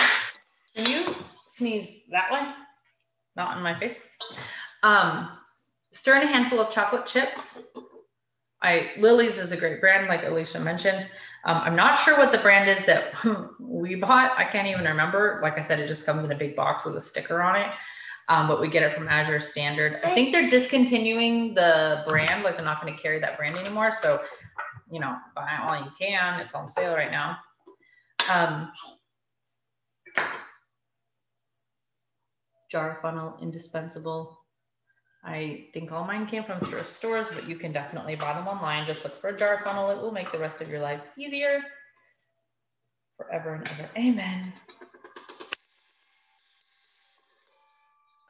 [0.75, 1.15] Can you
[1.47, 2.51] sneeze that way?
[3.35, 4.07] Not in my face.
[4.83, 5.29] Um,
[5.91, 7.71] stir in a handful of chocolate chips.
[8.61, 11.07] I Lily's is a great brand, like Alicia mentioned.
[11.45, 13.13] Um, I'm not sure what the brand is that
[13.59, 14.37] we bought.
[14.37, 15.39] I can't even remember.
[15.41, 17.73] Like I said, it just comes in a big box with a sticker on it.
[18.27, 19.99] Um, but we get it from Azure Standard.
[20.03, 23.91] I think they're discontinuing the brand, like they're not going to carry that brand anymore.
[23.91, 24.21] So,
[24.91, 26.39] you know, buy all you can.
[26.39, 27.39] It's on sale right now.
[28.31, 28.71] Um,
[32.69, 34.38] jar funnel, indispensable.
[35.23, 38.87] I think all mine came from thrift stores, but you can definitely buy them online.
[38.87, 39.89] Just look for a jar funnel.
[39.89, 41.61] It will make the rest of your life easier.
[43.17, 43.89] forever and ever.
[43.97, 44.53] Amen.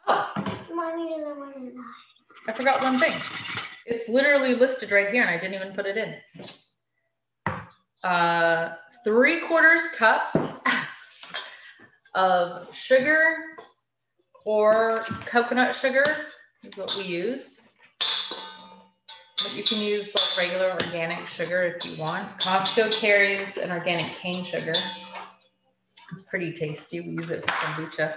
[0.07, 0.31] Oh,
[0.73, 1.71] Mommy doesn't want to lie.
[2.47, 3.13] I forgot one thing.
[3.85, 6.15] It's literally listed right here and I didn't even put it in.
[8.03, 8.73] Uh,
[9.03, 10.35] three quarters cup
[12.15, 13.37] of sugar
[14.45, 16.03] or coconut sugar
[16.63, 17.61] is what we use.
[17.99, 22.27] But you can use like regular organic sugar if you want.
[22.39, 24.73] Costco carries an organic cane sugar.
[26.11, 26.99] It's pretty tasty.
[26.99, 28.15] We use it for kombucha.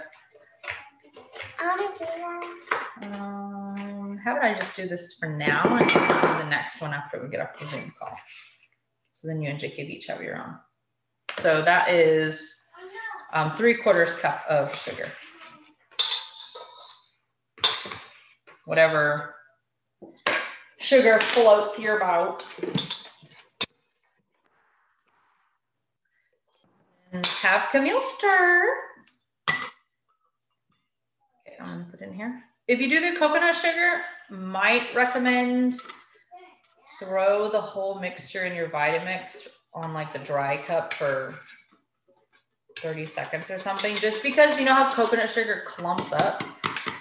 [3.01, 7.21] Um, how about I just do this for now and do the next one after
[7.21, 8.15] we get off the Zoom call.
[9.13, 10.57] So then you and Jacob each have your own.
[11.31, 12.59] So that is
[13.31, 15.07] um, three quarters cup of sugar.
[18.65, 19.35] Whatever
[20.79, 22.45] sugar floats your boat.
[27.11, 28.75] And have Camille stir.
[31.47, 32.43] Okay, I'm gonna put in here.
[32.67, 35.79] If you do the coconut sugar, might recommend
[36.99, 41.35] throw the whole mixture in your Vitamix on like the dry cup for
[42.79, 46.43] 30 seconds or something, just because you know how coconut sugar clumps up,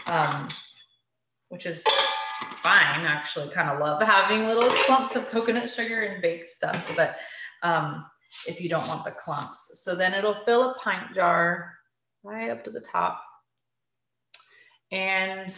[0.07, 0.49] um,
[1.53, 1.85] which is
[2.57, 3.05] fine.
[3.05, 7.19] Actually, kind of love having little clumps of coconut sugar in baked stuff, but
[7.63, 8.07] um,
[8.49, 9.83] if you don't want the clumps.
[9.85, 11.75] So then it'll fill a pint jar
[12.23, 13.23] right up to the top.
[14.93, 15.55] And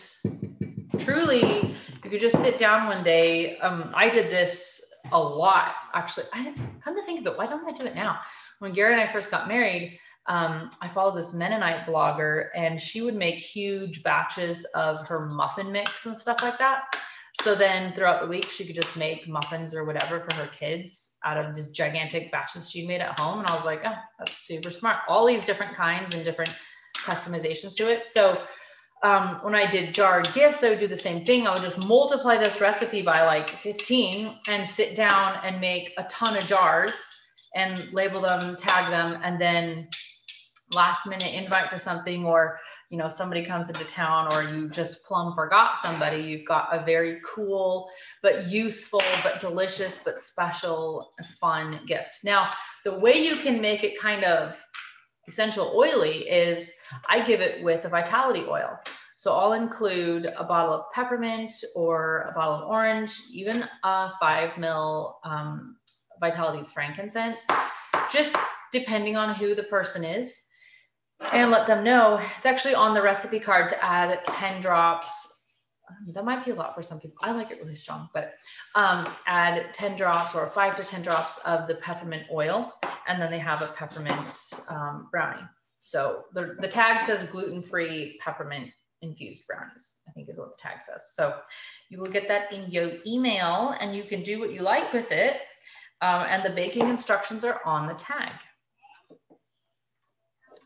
[0.99, 3.57] truly, you could just sit down one day.
[3.59, 6.27] Um, I did this a lot, actually.
[6.33, 7.39] I come to think of it.
[7.39, 8.19] Why don't I do it now?
[8.59, 13.03] When Gary and I first got married, um, I followed this Mennonite blogger, and she
[13.03, 16.97] would make huge batches of her muffin mix and stuff like that.
[17.43, 21.17] So then throughout the week, she could just make muffins or whatever for her kids
[21.25, 23.41] out of these gigantic batches she made at home.
[23.41, 24.99] And I was like, oh, that's super smart.
[25.09, 26.57] All these different kinds and different
[26.97, 28.07] customizations to it.
[28.07, 28.41] So
[29.03, 31.47] um, when I did jarred gifts, I would do the same thing.
[31.47, 36.05] I would just multiply this recipe by like 15 and sit down and make a
[36.05, 36.95] ton of jars
[37.55, 39.89] and label them, tag them, and then
[40.73, 42.59] last minute invite to something or
[42.91, 46.85] you know somebody comes into town or you just plumb forgot somebody you've got a
[46.85, 47.89] very cool
[48.23, 51.11] but useful but delicious but special
[51.41, 52.21] fun gift.
[52.25, 52.49] Now
[52.85, 54.61] the way you can make it kind of
[55.29, 56.73] essential oily is
[57.09, 58.79] i give it with a vitality oil.
[59.17, 64.57] So i'll include a bottle of peppermint or a bottle of orange even a five
[64.57, 65.77] mil um,
[66.21, 67.47] vitality frankincense
[68.11, 68.37] just
[68.73, 70.44] depending on who the person is
[71.33, 72.21] and let them know.
[72.37, 75.29] It's actually on the recipe card to add 10 drops.
[75.89, 77.17] Um, that might be a lot for some people.
[77.23, 78.35] I like it really strong but
[78.75, 82.73] um, add 10 drops or 5 to 10 drops of the peppermint oil
[83.07, 85.43] and then they have a peppermint um, brownie.
[85.81, 88.71] So the, the tag says gluten-free peppermint
[89.03, 91.13] infused brownies i think is what the tag says.
[91.15, 91.37] So
[91.91, 95.13] you will get that in your email and you can do what you like with
[95.13, 95.37] it.
[96.01, 98.33] Um, and the baking instructions are on the tag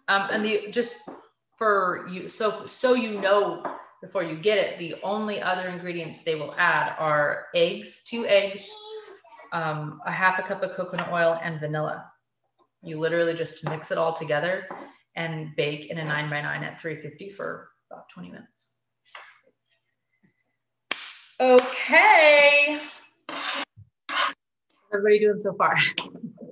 [0.09, 1.09] um, and the just
[1.56, 3.62] for you, so so you know
[4.00, 8.68] before you get it, the only other ingredients they will add are eggs, two eggs,
[9.52, 12.11] um, a half a cup of coconut oil, and vanilla.
[12.82, 14.68] You literally just mix it all together
[15.16, 18.74] and bake in a nine by nine at 350 for about 20 minutes.
[21.40, 22.80] Okay.
[24.92, 25.76] Everybody doing so far?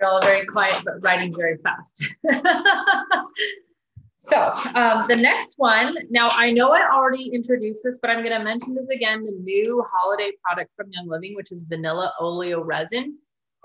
[0.00, 2.06] You're all very quiet, but writing very fast.
[4.16, 8.38] so um, the next one, now I know I already introduced this, but I'm going
[8.38, 13.14] to mention this again, the new holiday product from Young Living, which is vanilla oleoresin.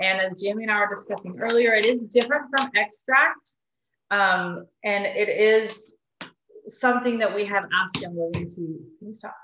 [0.02, 3.54] And as Jamie and I were discussing earlier, it is different from extract.
[4.10, 5.96] Um, and it is
[6.68, 8.56] something that we have asked Young Living to,
[9.00, 9.36] can you stop?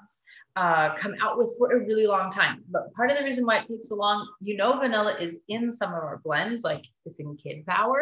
[0.59, 2.61] Uh, come out with for a really long time.
[2.69, 5.71] But part of the reason why it takes so long, you know, vanilla is in
[5.71, 8.01] some of our blends, like it's in Kid Power.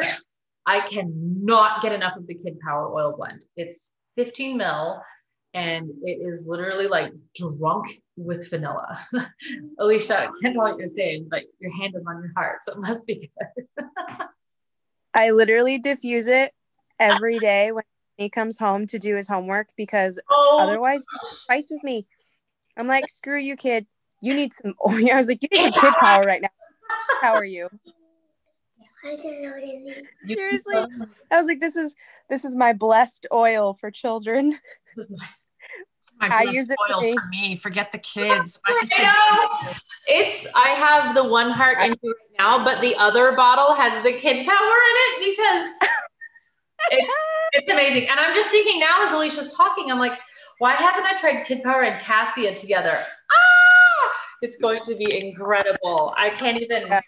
[0.65, 3.45] I cannot get enough of the Kid Power oil blend.
[3.55, 4.99] It's 15 mil
[5.53, 7.85] and it is literally like drunk
[8.15, 9.05] with vanilla.
[9.79, 12.71] Alicia, I can't tell what you're saying, but your hand is on your heart, so
[12.71, 13.85] it must be good.
[15.13, 16.53] I literally diffuse it
[16.99, 17.83] every day when
[18.17, 20.57] he comes home to do his homework because oh.
[20.59, 22.07] otherwise he fights with me.
[22.77, 23.85] I'm like, screw you, kid.
[24.21, 25.09] You need some oil.
[25.11, 26.49] I was like, you need some kid power right now.
[27.21, 27.69] How are you?
[29.03, 30.35] I don't know what it is.
[30.35, 30.75] Seriously,
[31.31, 31.95] I was like, this is
[32.29, 34.59] this is my blessed oil for children.
[36.19, 37.55] My I blood use it spoiled for me.
[37.55, 38.59] Forget the kids.
[38.65, 39.73] I just I said- know.
[40.07, 44.01] It's I have the one heart in here right now, but the other bottle has
[44.03, 45.69] the kid power in it because
[46.91, 47.13] it's,
[47.53, 48.07] it's amazing.
[48.09, 50.17] And I'm just thinking now as Alicia's talking, I'm like,
[50.59, 52.97] why haven't I tried Kid Power and Cassia together?
[53.31, 56.13] Ah, it's going to be incredible.
[56.17, 56.87] I can't even.
[56.87, 57.01] Yeah.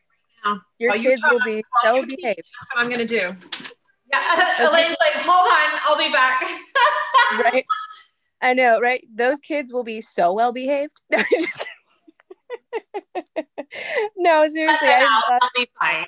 [0.77, 3.35] Your Oh, kids will be so behaved, That's what I'm gonna do.
[4.11, 6.43] Yeah, Elaine's like, hold on, I'll be back.
[7.53, 7.65] right?
[8.41, 9.05] I know, right?
[9.13, 10.93] Those kids will be so well behaved.
[14.15, 16.05] no, Let seriously, them I out, love, I'll be fine.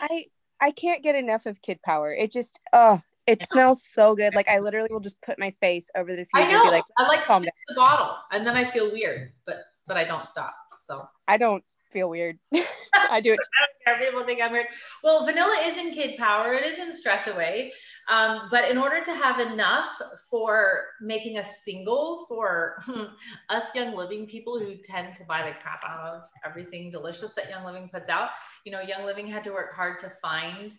[0.00, 0.24] I
[0.60, 2.14] I can't get enough of Kid Power.
[2.14, 4.34] It just oh, it smells so good.
[4.34, 6.84] Like I literally will just put my face over the diffuser I and be like,
[6.98, 10.26] I like calm sip the bottle, and then I feel weird, but but I don't
[10.26, 10.54] stop.
[10.86, 12.38] So I don't feel weird.
[12.54, 13.38] I do it.
[13.86, 14.06] I don't care.
[14.06, 14.66] People think I'm weird.
[15.02, 16.52] Well, vanilla is in Kid Power.
[16.54, 17.72] It is in Stress Away.
[18.08, 19.88] Um, but in order to have enough
[20.30, 22.82] for making a single for
[23.48, 27.48] us Young Living people who tend to buy the crap out of everything delicious that
[27.48, 28.30] Young Living puts out,
[28.64, 30.74] you know, Young Living had to work hard to find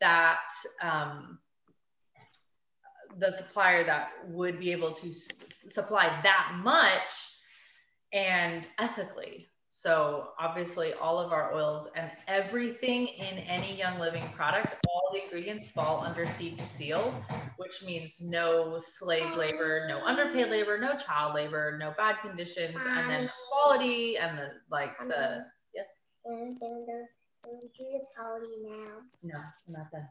[0.00, 0.50] that
[0.82, 1.38] um,
[3.18, 5.28] the supplier that would be able to s-
[5.66, 7.12] supply that much
[8.12, 9.48] and ethically.
[9.70, 15.22] So obviously all of our oils and everything in any Young Living product, all the
[15.24, 17.14] ingredients fall under seed to seal,
[17.58, 23.10] which means no slave labor, no underpaid labor, no child labor, no bad conditions, and
[23.10, 25.44] then quality and the like the
[25.74, 26.56] yes, do
[27.78, 29.00] the party now.
[29.22, 30.08] no, not the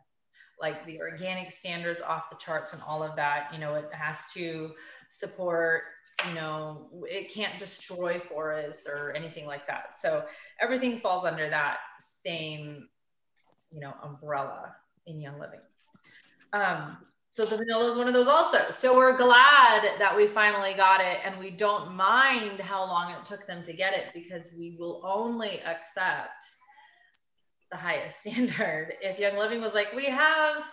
[0.60, 3.50] like the organic standards off the charts and all of that.
[3.54, 4.72] You know, it has to
[5.10, 5.84] support
[6.28, 9.94] you know, it can't destroy forests or anything like that.
[9.94, 10.24] So
[10.62, 12.88] everything falls under that same,
[13.70, 14.76] you know, umbrella
[15.06, 15.60] in Young Living.
[16.54, 16.98] Um,
[17.30, 18.70] so the vanilla is one of those also.
[18.70, 23.26] So we're glad that we finally got it and we don't mind how long it
[23.26, 26.46] took them to get it because we will only accept
[27.72, 28.94] the highest standard.
[29.02, 30.66] If Young Living was like, we have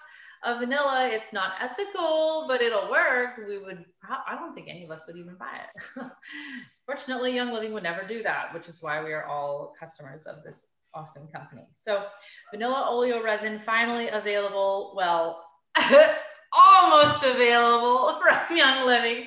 [0.44, 4.90] a vanilla, it's not ethical, but it'll work, we would, I don't think any of
[4.90, 6.10] us would even buy it.
[6.86, 10.42] Fortunately, Young Living would never do that, which is why we are all customers of
[10.42, 11.66] this awesome company.
[11.74, 12.04] So
[12.50, 14.94] vanilla oleoresin finally available.
[14.96, 15.44] Well,
[16.52, 19.26] almost available from Young Living.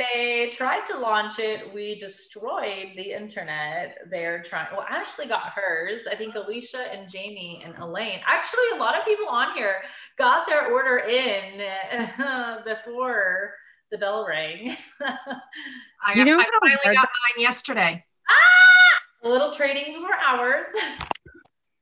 [0.00, 1.74] They tried to launch it.
[1.74, 3.98] We destroyed the internet.
[4.10, 6.06] They're trying, well, Ashley got hers.
[6.10, 8.20] I think Alicia and Jamie and Elaine.
[8.24, 9.82] Actually, a lot of people on here
[10.16, 11.58] got their order in
[12.64, 13.52] before
[13.90, 14.74] the bell rang.
[15.02, 18.02] I, You know I how finally got mine yesterday.
[18.30, 19.26] Ah!
[19.26, 20.72] a little trading for hours.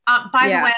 [0.08, 0.58] Uh, by Yeah.
[0.60, 0.74] the way,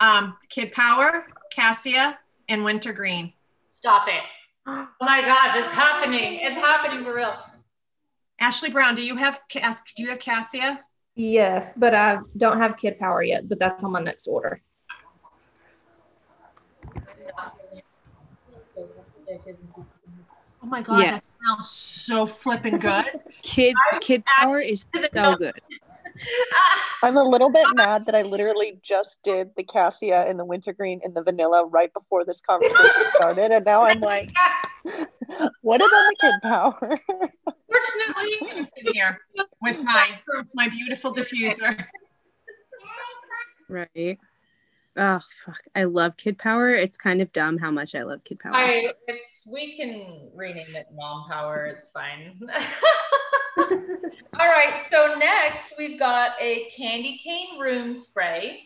[0.00, 2.18] um, Kid Power, Cassia,
[2.48, 3.32] and Wintergreen.
[3.70, 4.22] Stop it.
[4.66, 6.40] Oh my gosh, it's happening.
[6.42, 7.34] It's happening for real.
[8.40, 9.82] Ashley Brown, do you have Cass?
[9.96, 10.80] Do you have Cassia?
[11.14, 14.60] Yes, but I don't have kid power yet, but that's on my next order.
[20.62, 21.10] Oh my god, Yeah.
[21.12, 23.04] that smells so flipping good.
[23.42, 25.52] Kid Kid Power is so good.
[27.02, 31.00] I'm a little bit mad that I literally just did the cassia and the wintergreen
[31.02, 34.30] and the vanilla right before this conversation started, and now I'm like,
[35.62, 36.78] what is on the kid power?
[36.78, 39.18] Fortunately, I'm gonna sit here
[39.60, 40.20] with my
[40.54, 41.84] my beautiful diffuser.
[43.68, 44.18] Right.
[44.96, 45.60] Oh fuck.
[45.74, 46.70] I love Kid Power.
[46.70, 48.54] It's kind of dumb how much I love Kid Power.
[48.54, 51.64] I it's we can rename it mom power.
[51.66, 52.38] It's fine.
[54.38, 58.64] All right, so next we've got a candy cane room spray.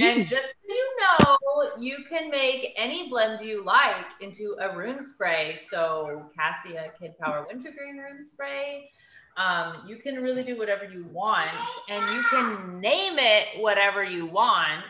[0.00, 5.02] And just so you know, you can make any blend you like into a room
[5.02, 5.56] spray.
[5.56, 8.90] So Cassia Kid Power Wintergreen room spray.
[9.36, 11.50] Um, you can really do whatever you want,
[11.88, 14.84] and you can name it whatever you want.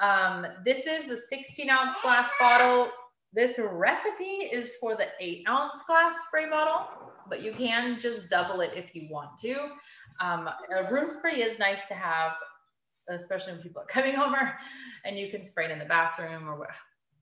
[0.00, 2.90] Um, this is a 16 ounce glass bottle.
[3.32, 6.86] This recipe is for the eight ounce glass spray bottle,
[7.28, 9.56] but you can just double it if you want to.
[10.20, 12.32] Um, a room spray is nice to have,
[13.08, 14.52] especially when people are coming over
[15.04, 16.68] and you can spray it in the bathroom or what.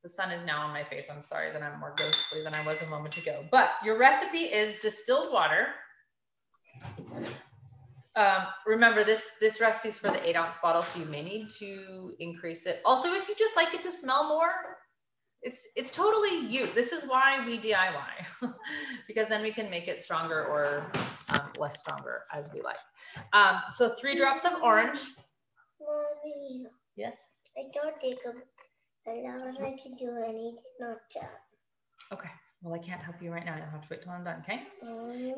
[0.02, 1.06] The sun is now on my face.
[1.08, 3.44] I'm sorry that I'm more ghostly than I was a moment ago.
[3.52, 5.68] But your recipe is distilled water.
[8.14, 11.48] Um, remember this this recipe is for the eight ounce bottle, so you may need
[11.58, 12.82] to increase it.
[12.84, 14.52] Also, if you just like it to smell more,
[15.40, 16.68] it's it's totally you.
[16.74, 18.26] This is why we DIY,
[19.08, 20.90] because then we can make it stronger or
[21.30, 22.76] um, less stronger as we like.
[23.32, 25.00] Um, so three drops of orange.
[25.80, 27.24] Mommy, Yes.
[27.56, 28.42] I don't think I'm
[29.06, 31.40] allowed I can do anything not that.
[32.12, 32.30] Okay.
[32.62, 33.56] Well, I can't help you right now.
[33.56, 34.62] You'll have to wait till I'm done, okay?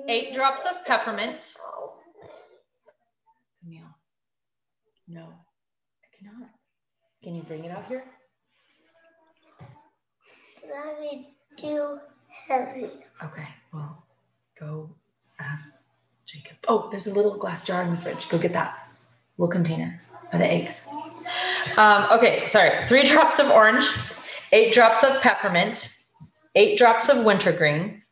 [0.09, 1.55] Eight drops of peppermint.
[3.65, 3.83] Camille.
[5.09, 6.51] No, I cannot.
[7.23, 8.05] Can you bring it out here?
[10.69, 11.25] That would
[11.59, 11.99] too
[12.29, 12.91] heavy.
[13.23, 14.05] Okay, well,
[14.59, 14.91] go
[15.39, 15.83] ask
[16.27, 16.57] Jacob.
[16.69, 18.29] Oh, there's a little glass jar in the fridge.
[18.29, 18.89] Go get that
[19.39, 20.01] little container
[20.31, 20.87] for the eggs.
[21.77, 22.87] Um, okay, sorry.
[22.87, 23.87] Three drops of orange,
[24.53, 25.95] eight drops of peppermint,
[26.55, 28.03] eight drops of wintergreen.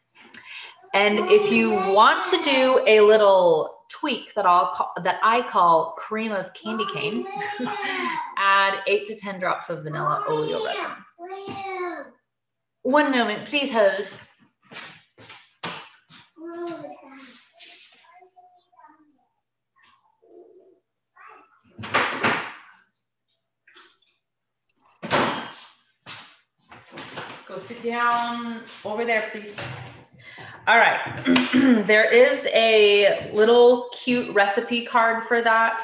[0.94, 5.94] And if you want to do a little tweak that I'll call, that I call
[5.98, 7.26] cream of candy oh, cane,
[8.38, 12.06] add eight to 10 drops of vanilla oh, oleo resin.
[12.82, 14.08] One moment, please hold.
[27.46, 29.62] Go sit down over there, please.
[30.68, 31.00] All right.
[31.86, 35.82] there is a little cute recipe card for that.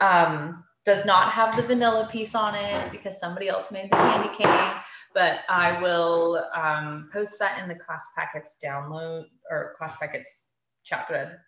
[0.00, 4.28] Um, does not have the vanilla piece on it because somebody else made the candy
[4.34, 4.72] cane,
[5.14, 10.52] but I will um, post that in the class packets download or class packets
[10.84, 11.38] chat thread.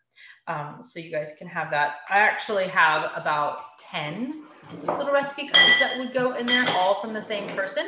[0.49, 1.97] Um, so you guys can have that.
[2.11, 4.43] I actually have about 10
[4.83, 7.87] little recipe cards that would go in there, all from the same person.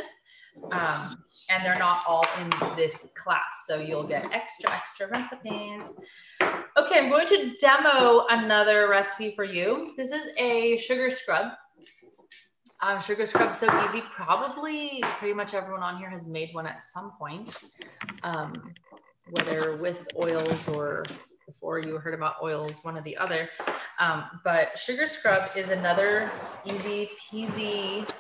[0.70, 1.16] Um,
[1.50, 3.64] and they're not all in this class.
[3.66, 5.92] So you'll get extra, extra recipes.
[6.76, 9.94] Okay, I'm going to demo another recipe for you.
[9.96, 11.52] This is a sugar scrub.
[12.82, 14.02] Um, sugar scrub so easy.
[14.10, 17.56] Probably pretty much everyone on here has made one at some point,
[18.22, 18.74] um,
[19.30, 21.04] whether with oils or
[21.46, 23.48] before you heard about oils, one or the other.
[24.00, 26.30] Um, but sugar scrub is another
[26.66, 28.10] easy peasy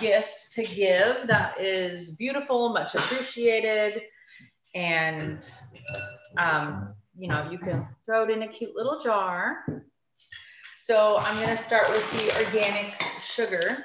[0.00, 4.02] gift to give that is beautiful, much appreciated.
[4.74, 5.44] And,
[6.38, 9.64] um, you know, you can throw it in a cute little jar.
[10.78, 13.84] So I'm going to start with the organic sugar.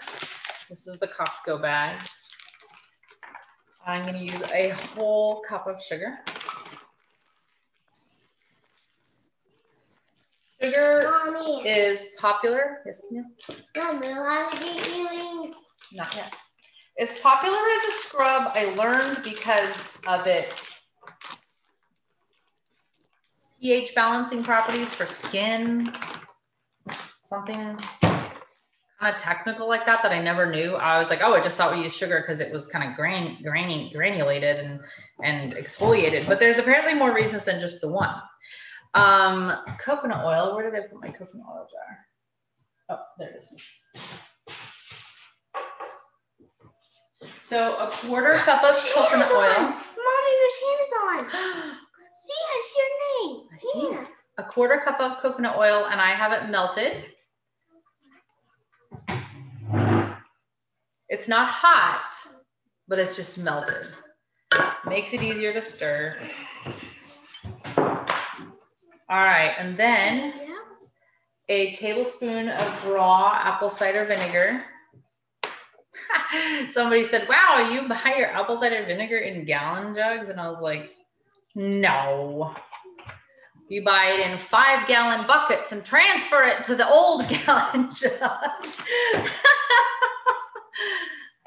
[0.70, 1.98] This is the Costco bag.
[3.86, 6.20] I'm going to use a whole cup of sugar.
[10.62, 11.68] Sugar Mommy.
[11.68, 12.80] is popular.
[12.86, 14.16] Yes, Camille?
[14.16, 15.37] Mommy, to get you
[15.94, 16.36] not yet.
[17.00, 20.88] As popular as a scrub, I learned because of its
[23.62, 25.94] pH balancing properties for skin,
[27.22, 27.78] something
[29.00, 30.74] kind of technical like that that I never knew.
[30.74, 32.96] I was like, oh, I just thought we used sugar because it was kind of
[32.96, 34.80] gran, gran, granulated and,
[35.24, 36.28] and exfoliated.
[36.28, 38.16] But there's apparently more reasons than just the one.
[38.94, 40.56] Um, coconut oil.
[40.56, 42.06] Where did I put my coconut oil jar?
[42.90, 43.54] Oh, there it is.
[47.48, 49.40] So a quarter cup of coconut oil.
[49.40, 49.64] On.
[49.64, 51.20] Mommy, your hand is on.
[52.22, 53.48] see, I see your name.
[53.54, 54.12] I see.
[54.38, 57.06] A quarter cup of coconut oil, and I have it melted.
[61.08, 62.16] It's not hot,
[62.90, 63.88] but it's just melted.
[64.86, 66.20] Makes it easier to stir.
[67.78, 67.96] All
[69.10, 70.34] right, and then
[71.48, 74.66] a tablespoon of raw apple cider vinegar.
[76.70, 80.30] somebody said, Wow, you buy your apple cider vinegar in gallon jugs?
[80.30, 80.92] And I was like,
[81.56, 82.56] No.
[83.70, 88.12] You buy it in five gallon buckets and transfer it to the old gallon jug.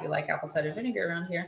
[0.03, 1.47] you like apple cider vinegar around here.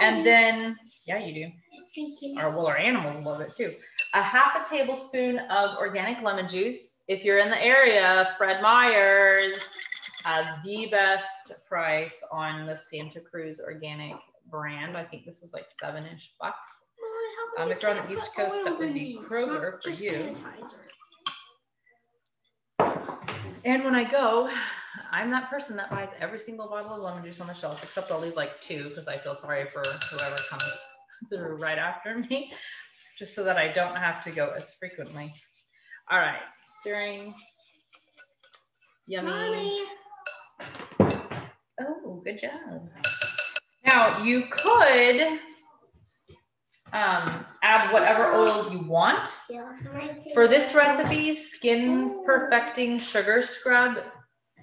[0.00, 0.76] And then,
[1.06, 1.50] yeah, you do.
[1.94, 2.38] Thank you.
[2.38, 3.72] Our, well, our animals love it too.
[4.14, 7.02] A half a tablespoon of organic lemon juice.
[7.08, 9.54] If you're in the area, Fred Meyer's
[10.24, 14.16] as the best price on the Santa Cruz organic
[14.50, 14.96] brand.
[14.96, 16.84] I think this is like seven-ish bucks.
[17.58, 20.36] Um, if you're on the East Coast, that would be Kroger for you.
[23.64, 24.48] And when I go,
[25.10, 28.10] I'm that person that buys every single bottle of lemon juice on the shelf, except
[28.10, 30.84] I'll leave like two because I feel sorry for whoever comes
[31.28, 32.52] through right after me,
[33.18, 35.32] just so that I don't have to go as frequently.
[36.10, 37.34] All right, stirring.
[39.06, 39.30] Yummy.
[39.30, 39.82] Mommy.
[41.80, 42.90] Oh, good job.
[43.84, 45.40] Now you could
[46.92, 49.28] um, add whatever oils you want.
[50.34, 53.98] For this recipe, Skin Perfecting Sugar Scrub,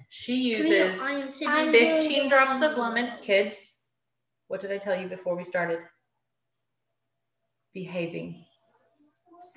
[0.08, 3.12] she uses 15 drops of lemon.
[3.20, 3.78] Kids,
[4.48, 5.80] what did I tell you before we started?
[7.74, 8.44] Behaving.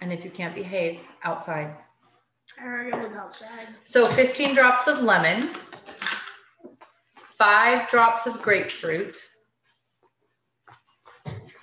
[0.02, 1.76] And if you can't behave, outside.
[2.58, 3.68] I heard it was outside.
[3.84, 5.50] So 15 drops of lemon
[7.40, 9.18] five drops of grapefruit,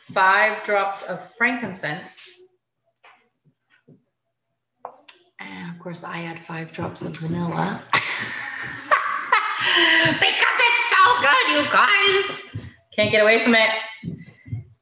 [0.01, 2.31] five drops of frankincense.
[5.39, 7.83] And of course, I add five drops of vanilla.
[7.93, 8.03] because
[10.59, 12.43] it's so good, you guys.
[12.95, 13.69] Can't get away from it.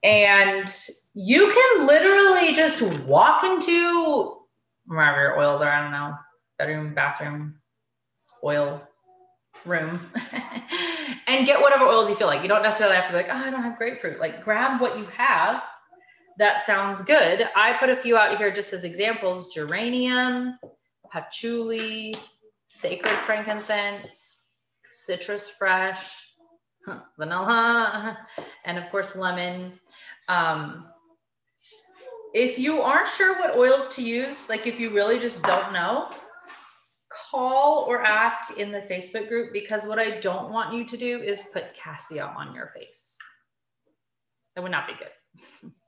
[0.05, 0.73] And
[1.15, 4.37] you can literally just walk into
[4.87, 6.15] wherever your oils are, I don't know,
[6.59, 7.57] bedroom, bathroom,
[8.45, 8.81] oil
[9.67, 10.11] room,
[11.27, 12.43] and get whatever oils you feel like.
[12.43, 14.21] You don't necessarily have to be like, oh, I don't have grapefruit.
[14.21, 15.62] Like, grab what you have.
[16.39, 17.47] That sounds good.
[17.55, 20.59] I put a few out here just as examples geranium,
[21.11, 22.15] patchouli,
[22.67, 24.43] sacred frankincense,
[24.91, 26.33] citrus fresh,
[27.19, 28.19] vanilla,
[28.65, 29.79] and of course, lemon.
[30.29, 30.89] Um,
[32.35, 36.11] if you aren't sure what oils to use, like if you really just don't know,
[37.15, 41.23] call or ask in the Facebook group because what I don't want you to do
[41.23, 43.17] is put cassia on your face.
[44.55, 45.73] That would not be good.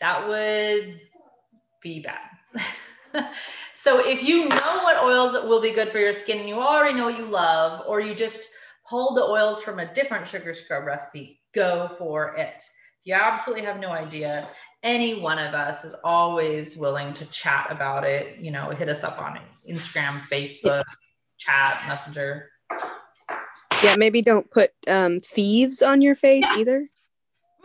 [0.00, 0.98] That would
[1.82, 3.26] be bad.
[3.74, 6.96] so if you know what oils will be good for your skin and you already
[6.96, 8.48] know you love, or you just
[8.88, 12.64] pulled the oils from a different sugar scrub recipe, go for it.
[13.04, 14.48] You absolutely have no idea,
[14.82, 18.38] any one of us is always willing to chat about it.
[18.38, 19.38] You know, hit us up on
[19.68, 20.84] Instagram, Facebook,
[21.38, 22.50] chat, messenger.
[23.82, 26.58] Yeah, maybe don't put um, thieves on your face yeah.
[26.58, 26.88] either.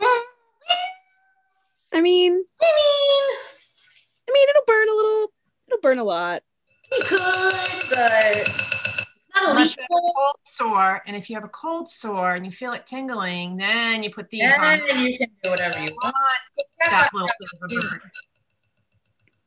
[1.92, 2.32] I mean,
[2.62, 3.38] I mean,
[4.28, 5.32] I mean, it'll burn a little.
[5.68, 6.42] It'll burn a lot.
[6.92, 8.65] It could, but
[9.38, 12.50] Unless you have a cold sore, and if you have a cold sore and you
[12.50, 14.80] feel it tingling, then you put these then on.
[14.88, 16.14] Then you can do whatever you want.
[16.86, 18.00] That little bit of a burn.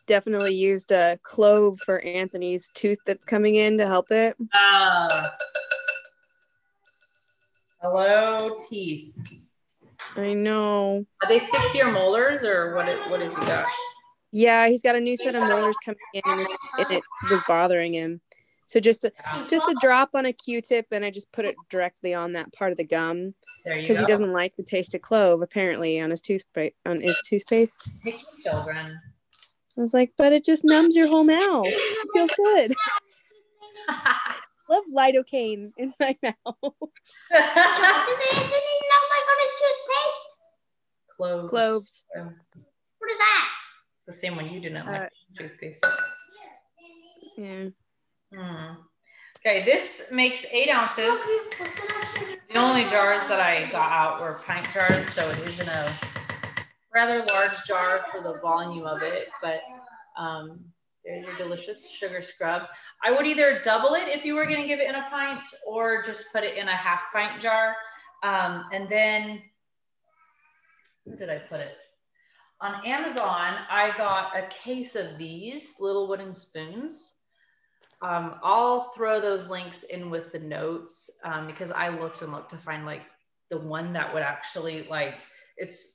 [0.05, 4.35] Definitely used a clove for Anthony's tooth that's coming in to help it.
[4.53, 5.29] Uh,
[7.81, 9.17] hello, teeth.
[10.15, 11.05] I know.
[11.21, 12.85] Are they six-year molars, or what?
[13.09, 13.65] What has he got?
[14.31, 17.93] Yeah, he's got a new set of molars coming in, and, and it was bothering
[17.93, 18.21] him.
[18.69, 19.11] So just a,
[19.47, 22.69] just a drop on a Q-tip, and I just put it directly on that part
[22.69, 23.33] of the gum
[23.65, 26.75] because he doesn't like the taste of clove apparently on his toothpaste.
[26.85, 27.89] On his toothpaste.
[28.43, 29.01] Children.
[29.75, 31.65] I was like, but it just numbs your whole mouth.
[31.65, 32.75] It feels good.
[34.69, 36.35] Love lidocaine in my mouth.
[36.61, 40.27] Does Anthony not like on his toothpaste?
[41.17, 41.49] Cloves.
[41.49, 42.05] Cloves.
[42.13, 43.49] What is that?
[43.97, 45.07] It's the same one you didn't like uh,
[45.39, 45.83] toothpaste.
[47.35, 47.69] Yeah.
[48.33, 48.75] Hmm.
[49.39, 51.21] Okay, this makes eight ounces.
[52.51, 55.89] The only jars that I got out were pint jars, so it is in a
[56.93, 59.61] rather large jar for the volume of it, but
[60.17, 60.59] um,
[61.05, 62.63] there's a delicious sugar scrub.
[63.03, 66.03] I would either double it if you were gonna give it in a pint or
[66.03, 67.75] just put it in a half pint jar.
[68.23, 69.41] Um, and then,
[71.05, 71.77] where did I put it?
[72.61, 77.18] On Amazon, I got a case of these little wooden spoons
[78.01, 82.51] um, I'll throw those links in with the notes um, because I looked and looked
[82.51, 83.01] to find like
[83.49, 85.15] the one that would actually like
[85.57, 85.85] it's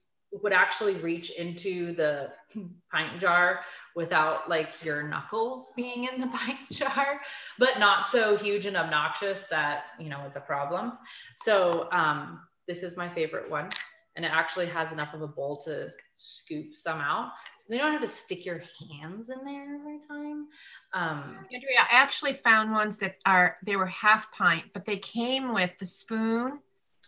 [0.43, 2.31] would actually reach into the
[2.93, 3.61] pint jar
[3.95, 7.21] without like your knuckles being in the pint jar,
[7.59, 10.93] but not so huge and obnoxious that you know it's a problem.
[11.37, 13.71] So um, this is my favorite one,
[14.17, 17.93] and it actually has enough of a bowl to scoop some out, so they don't
[17.93, 20.47] have to stick your hands in there every time.
[20.93, 25.53] Um, Andrea, I actually found ones that are they were half pint, but they came
[25.53, 26.61] with the spoon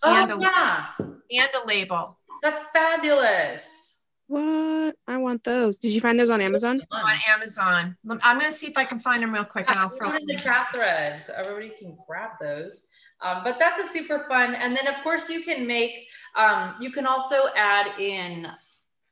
[0.03, 0.87] oh, and a yeah.
[0.99, 2.19] and a label.
[2.43, 3.83] That's fabulous.
[4.29, 4.97] What?
[5.07, 5.79] I want those.
[5.79, 6.81] Did you find those on Amazon?
[6.91, 7.97] On Amazon.
[8.11, 10.27] I'm gonna see if I can find them real quick, and I'll throw them in
[10.27, 12.87] the chat thread so everybody can grab those.
[13.23, 14.55] Um, but that's a super fun.
[14.55, 15.93] And then of course you can make.
[16.37, 18.47] Um, you can also add in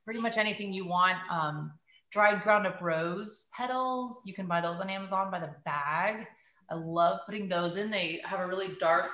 [0.05, 1.18] pretty much anything you want.
[1.30, 1.72] Um,
[2.12, 4.22] dried ground up rose petals.
[4.24, 6.26] You can buy those on Amazon by the bag.
[6.70, 7.90] I love putting those in.
[7.90, 9.11] They have a really dark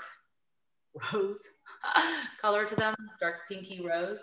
[1.12, 1.42] rose
[2.40, 4.22] color to them, dark pinky rose.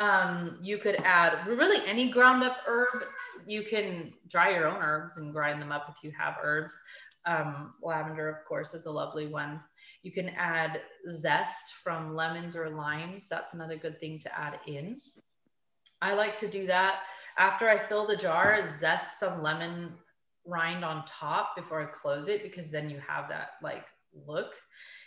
[0.00, 3.04] Um, you could add really any ground up herb.
[3.46, 6.78] You can dry your own herbs and grind them up if you have herbs.
[7.26, 9.60] Um, lavender, of course, is a lovely one.
[10.02, 13.28] You can add zest from lemons or limes.
[13.28, 15.00] That's another good thing to add in.
[16.00, 17.00] I like to do that
[17.38, 19.94] after I fill the jar, zest some lemon
[20.44, 23.84] rind on top before I close it because then you have that like
[24.26, 24.54] look.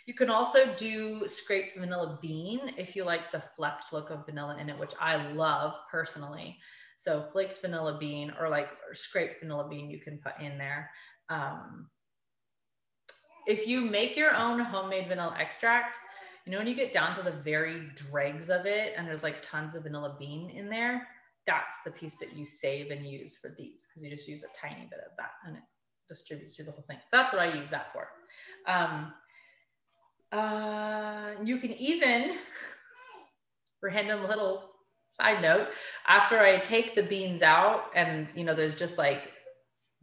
[0.06, 4.56] You can also do scraped vanilla bean if you like the flecked look of vanilla
[4.58, 6.58] in it, which I love personally.
[6.96, 10.90] So flaked vanilla bean or like or scraped vanilla bean you can put in there.
[11.28, 11.88] Um,
[13.46, 15.98] if you make your own homemade vanilla extract,
[16.44, 19.42] You know, when you get down to the very dregs of it and there's like
[19.42, 21.06] tons of vanilla bean in there,
[21.46, 24.58] that's the piece that you save and use for these because you just use a
[24.58, 25.62] tiny bit of that and it
[26.08, 26.98] distributes through the whole thing.
[27.06, 28.08] So that's what I use that for.
[28.66, 29.12] Um,
[30.32, 32.36] uh, you can even,
[33.80, 34.70] for a random little
[35.10, 35.68] side note,
[36.06, 39.22] after I take the beans out and you know, there's just like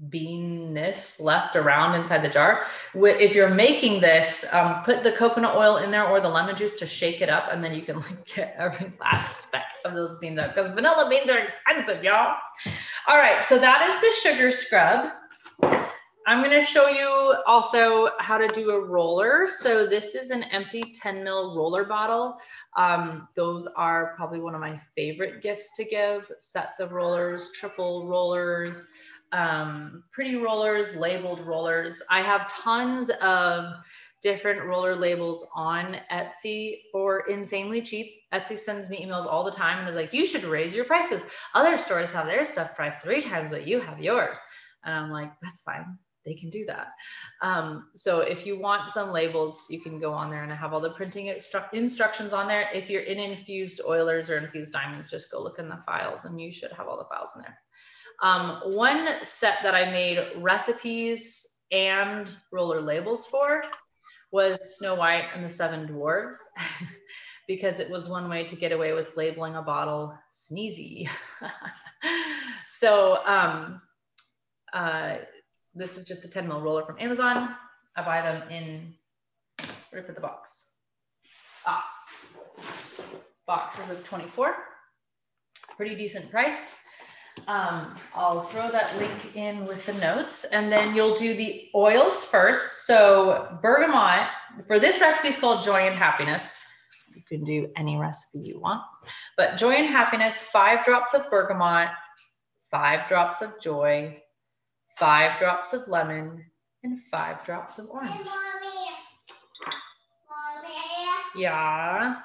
[0.07, 2.65] beanness left around inside the jar.
[2.93, 6.75] If you're making this, um, put the coconut oil in there or the lemon juice
[6.75, 10.15] to shake it up, and then you can like get every last speck of those
[10.19, 12.35] beans out because vanilla beans are expensive, y'all.
[13.07, 15.11] All right, so that is the sugar scrub.
[16.27, 19.47] I'm going to show you also how to do a roller.
[19.47, 22.37] So this is an empty 10 mil roller bottle.
[22.77, 28.05] Um, those are probably one of my favorite gifts to give, sets of rollers, triple
[28.05, 28.89] rollers,
[29.31, 32.01] um, pretty rollers, labeled rollers.
[32.09, 33.73] I have tons of
[34.21, 38.15] different roller labels on Etsy for insanely cheap.
[38.33, 41.25] Etsy sends me emails all the time and is like, you should raise your prices.
[41.53, 44.37] Other stores have their stuff priced three times what you have yours.
[44.83, 45.97] And I'm like, that's fine.
[46.25, 46.87] They can do that.
[47.41, 50.73] Um, so if you want some labels, you can go on there and I have
[50.73, 52.69] all the printing instru instructions on there.
[52.73, 56.39] If you're in infused oilers or infused diamonds, just go look in the files and
[56.39, 57.57] you should have all the files in there.
[58.21, 63.63] Um, one set that I made recipes and roller labels for
[64.31, 66.43] was Snow White and the Seven Dwarfs
[67.47, 71.09] because it was one way to get away with labeling a bottle sneezy.
[72.67, 73.81] so um,
[74.73, 75.15] uh,
[75.73, 77.55] this is just a 10 mil roller from Amazon.
[77.95, 78.93] I buy them in,
[79.89, 80.65] where put the box?
[81.65, 81.85] Ah,
[83.47, 84.55] boxes of 24,
[85.75, 86.75] pretty decent priced.
[87.49, 92.23] Um, I'll throw that link in with the notes and then you'll do the oils
[92.23, 92.85] first.
[92.85, 94.27] So bergamot,
[94.67, 96.53] for this recipe is called Joy and Happiness.
[97.15, 98.83] You can do any recipe you want,
[99.35, 101.89] but Joy and Happiness, five drops of bergamot,
[102.69, 104.21] five drops of joy,
[104.99, 106.45] five drops of lemon,
[106.83, 108.11] and five drops of orange.
[108.11, 108.27] Mommy.
[110.29, 111.41] Mommy.
[111.41, 112.17] Yeah.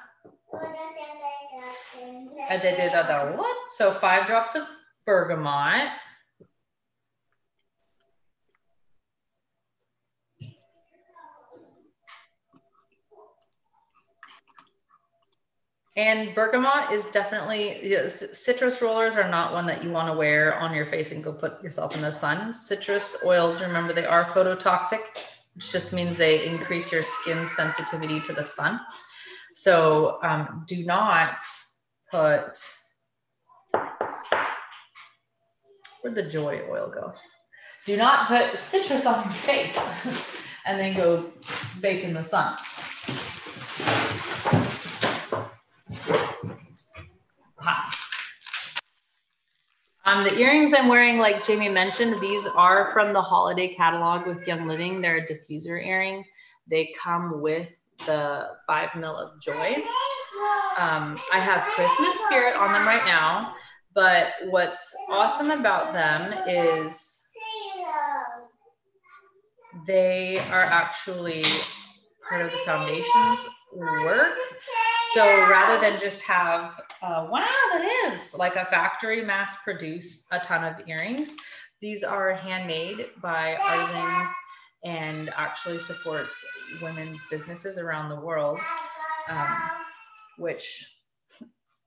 [3.38, 3.56] What?
[3.68, 4.64] So five drops of
[5.06, 5.90] bergamot.
[15.96, 20.58] And bergamot is definitely, yes, citrus rollers are not one that you want to wear
[20.58, 22.52] on your face and go put yourself in the sun.
[22.52, 25.02] Citrus oils, remember, they are phototoxic,
[25.54, 28.80] which just means they increase your skin sensitivity to the sun.
[29.54, 31.36] So um, do not
[32.10, 32.58] put
[36.04, 37.14] Where'd the joy oil go?
[37.86, 39.74] Do not put citrus on your face
[40.66, 41.32] and then go
[41.80, 42.58] bake in the sun.
[50.04, 54.46] Um, the earrings I'm wearing, like Jamie mentioned, these are from the holiday catalog with
[54.46, 55.00] Young Living.
[55.00, 56.22] They're a diffuser earring.
[56.68, 57.74] They come with
[58.04, 59.82] the five mil of joy.
[60.76, 63.54] Um, I have Christmas spirit on them right now.
[63.94, 67.22] But what's awesome about them is
[69.86, 71.44] they are actually
[72.28, 73.38] part of the foundation's
[73.72, 74.36] work.
[75.12, 80.40] So rather than just have, uh, wow, that is like a factory mass produce a
[80.40, 81.36] ton of earrings,
[81.80, 84.28] these are handmade by artisans
[84.84, 86.44] and actually supports
[86.82, 88.58] women's businesses around the world,
[89.28, 89.56] um,
[90.38, 90.93] which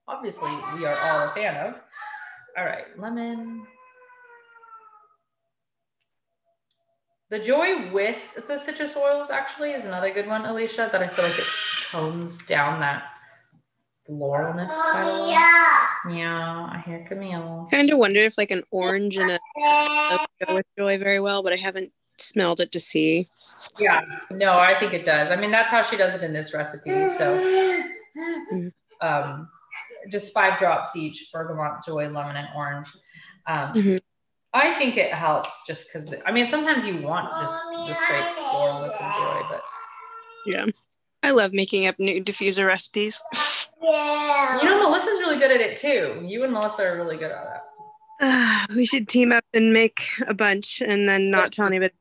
[0.07, 1.75] obviously we are all a fan of.
[2.57, 3.65] All right, lemon.
[7.29, 11.25] The joy with the citrus oils actually is another good one, Alicia, that I feel
[11.25, 11.45] like it
[11.81, 13.03] tones down that
[14.09, 15.29] floralness quite a lot.
[15.29, 17.67] Yeah, yeah I hear Camille.
[17.69, 19.39] Kind of wonder if like an orange and a
[20.45, 23.27] go with joy very well, but I haven't smelled it to see.
[23.77, 24.01] Yeah,
[24.31, 25.29] no, I think it does.
[25.29, 27.07] I mean, that's how she does it in this recipe.
[27.09, 27.91] So,
[29.01, 29.49] um,
[30.09, 32.89] just five drops each bergamot, joy, lemon, and orange.
[33.45, 33.97] Um, mm-hmm.
[34.53, 39.01] I think it helps just because, I mean, sometimes you want just the straight floralness
[39.01, 39.61] and joy, but.
[40.45, 40.65] Yeah.
[41.23, 43.21] I love making up new diffuser recipes.
[43.81, 44.61] Yeah.
[44.61, 46.23] You know, Melissa's really good at it too.
[46.25, 47.61] You and Melissa are really good at it.
[48.19, 51.93] Uh, we should team up and make a bunch and then not tell anybody.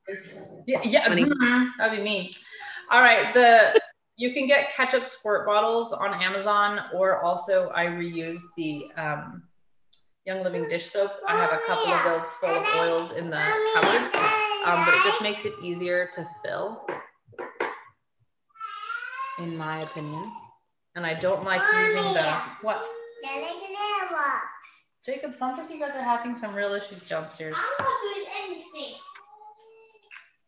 [0.67, 1.09] Yeah, yeah.
[1.09, 1.67] Mm-hmm.
[1.79, 2.35] That'd be me.
[2.91, 3.35] All right.
[3.35, 3.81] The
[4.17, 9.43] you can get ketchup squirt bottles on Amazon, or also I reuse the um,
[10.25, 11.13] Young Living dish soap.
[11.29, 13.43] I have a couple of those full of oils in the
[13.75, 14.15] cupboard,
[14.65, 16.87] um, but it just makes it easier to fill.
[19.39, 20.33] in my opinion.
[20.95, 22.23] And I don't like using the,
[22.63, 22.83] what?
[25.05, 27.55] Jacob, sounds like you guys are having some real issues downstairs.
[27.79, 28.95] I'm not doing anything.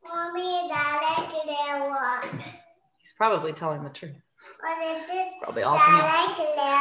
[0.05, 1.19] Mommy, dale
[2.33, 2.58] He's
[3.19, 4.17] probably telling the truth.
[4.63, 6.01] It's probably all from you.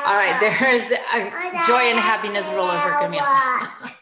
[0.05, 1.31] All right, there's a
[1.67, 3.25] joy and happiness roller for Camille.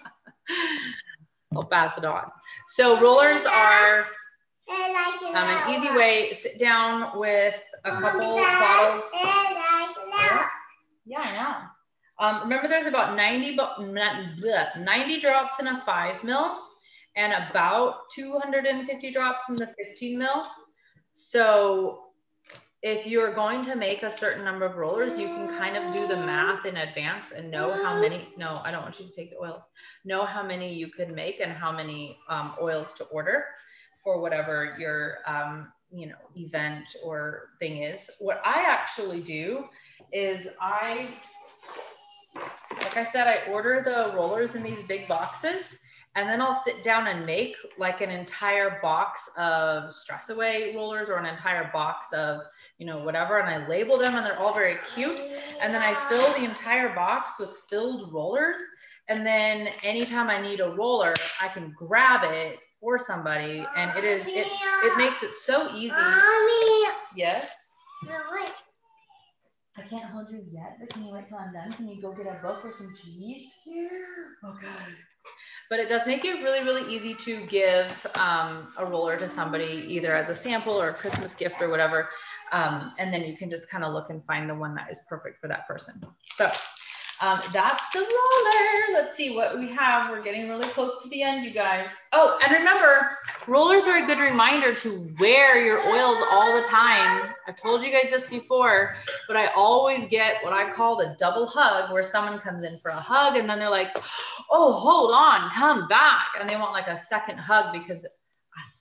[1.55, 2.29] I'll pass it on.
[2.67, 4.05] So rollers are um,
[5.35, 6.33] an easy way.
[6.33, 9.09] Sit down with a couple bottles.
[11.05, 11.55] Yeah, I know.
[12.17, 16.59] Um, remember, there's about 90, 90 drops in a five mil
[17.15, 20.45] and about 250 drops in the 15 mil.
[21.13, 22.04] So
[22.85, 26.05] if you're going to make a certain number of rollers, you can kind of do
[26.05, 29.31] the math in advance and know how many, no, I don't want you to take
[29.31, 29.67] the oils,
[30.05, 33.45] know how many you could make and how many um, oils to order
[34.03, 38.11] for whatever your, um, you know, event or thing is.
[38.19, 39.65] What I actually do
[40.13, 41.07] is I,
[42.69, 45.79] like I said, I order the rollers in these big boxes
[46.15, 51.09] and then I'll sit down and make like an entire box of stress away rollers
[51.09, 52.41] or an entire box of
[52.77, 53.39] you know, whatever.
[53.39, 55.21] And I label them and they're all very cute.
[55.61, 58.59] And then I fill the entire box with filled rollers.
[59.07, 63.65] And then anytime I need a roller, I can grab it for somebody.
[63.75, 65.95] And it is, it, it makes it so easy.
[65.95, 66.91] Mommy.
[67.15, 67.73] Yes.
[69.77, 71.71] I can't hold you yet, but can you wait till I'm done?
[71.71, 73.51] Can you go get a book or some cheese?
[73.65, 73.89] Yeah.
[74.45, 74.67] Okay.
[75.69, 79.85] But it does make it really, really easy to give um, a roller to somebody,
[79.87, 82.07] either as a sample or a Christmas gift or whatever.
[82.51, 85.01] Um, and then you can just kind of look and find the one that is
[85.07, 86.01] perfect for that person.
[86.25, 86.51] So
[87.21, 88.99] um, that's the roller.
[88.99, 90.09] Let's see what we have.
[90.09, 92.03] We're getting really close to the end, you guys.
[92.11, 93.17] Oh, and remember,
[93.47, 97.29] rollers are a good reminder to wear your oils all the time.
[97.47, 98.95] I've told you guys this before,
[99.27, 102.91] but I always get what I call the double hug where someone comes in for
[102.91, 103.97] a hug and then they're like,
[104.51, 106.27] oh, hold on, come back.
[106.39, 108.05] And they want like a second hug because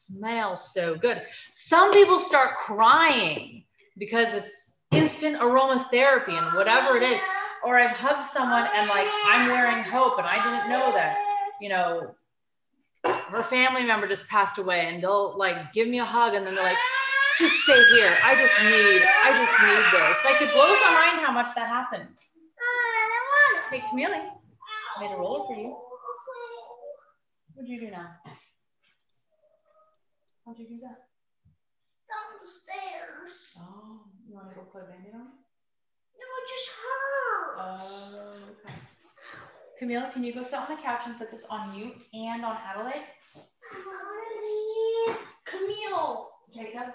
[0.04, 1.22] I smell so good.
[1.50, 3.64] Some people start crying
[3.98, 7.20] because it's instant aromatherapy and whatever it is.
[7.64, 11.16] Or I've hugged someone and like I'm wearing hope and I didn't know that,
[11.60, 12.14] you know,
[13.04, 16.54] her family member just passed away and they'll like give me a hug and then
[16.54, 16.76] they're like,
[17.38, 18.14] just stay here.
[18.22, 20.24] I just need, I just need this.
[20.24, 22.20] Like it blows my mind how much that happens.
[23.70, 25.76] Hey, Camille, I made a roller for you.
[27.54, 28.10] What'd you do now?
[30.44, 31.08] How'd you do that?
[32.04, 33.56] Down the stairs.
[33.58, 35.20] Oh, you want to go put a band on?
[35.20, 37.56] No, it just hurt.
[37.58, 38.74] Oh, okay.
[39.78, 42.58] Camille, can you go sit on the couch and put this on you and on
[42.62, 43.06] Adelaide?
[43.72, 45.18] Mommy.
[45.46, 46.28] Camille.
[46.54, 46.92] Jacob?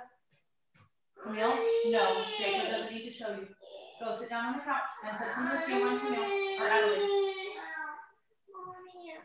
[1.24, 1.58] Camille?
[1.88, 3.48] No, Jacob doesn't need to show you.
[4.00, 7.58] Go sit down on the couch and put some perfume on Camille or Adelaide.
[8.54, 9.18] Mommy,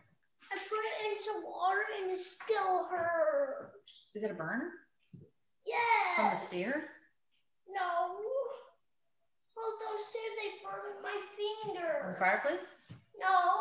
[0.50, 4.03] I put it into water and it still hurts.
[4.14, 4.70] Is it a burn
[5.66, 6.16] Yes.
[6.16, 6.88] from the stairs?
[7.68, 8.16] No.
[9.56, 12.16] Well, downstairs they burned my From the finger.
[12.18, 12.74] fireplace?
[13.18, 13.60] No.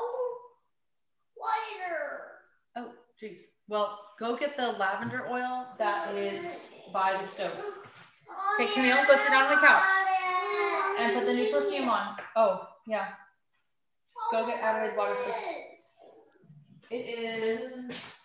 [1.37, 2.21] Lighter.
[2.75, 3.47] Oh, geez.
[3.67, 7.51] Well, go get the lavender oil that is by the stove
[8.59, 9.83] Okay, Camille, go sit down on the couch.
[10.99, 12.15] and put the new perfume on.
[12.35, 13.13] Oh, yeah.
[14.31, 15.15] Go get Adelaide water.
[16.89, 18.22] It is.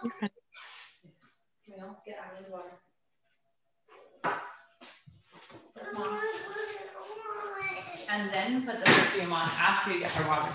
[0.00, 2.70] Camille, get Adelaide water.
[5.76, 6.20] Yes, Mom.
[8.10, 10.50] and then put the perfume on after you get her water.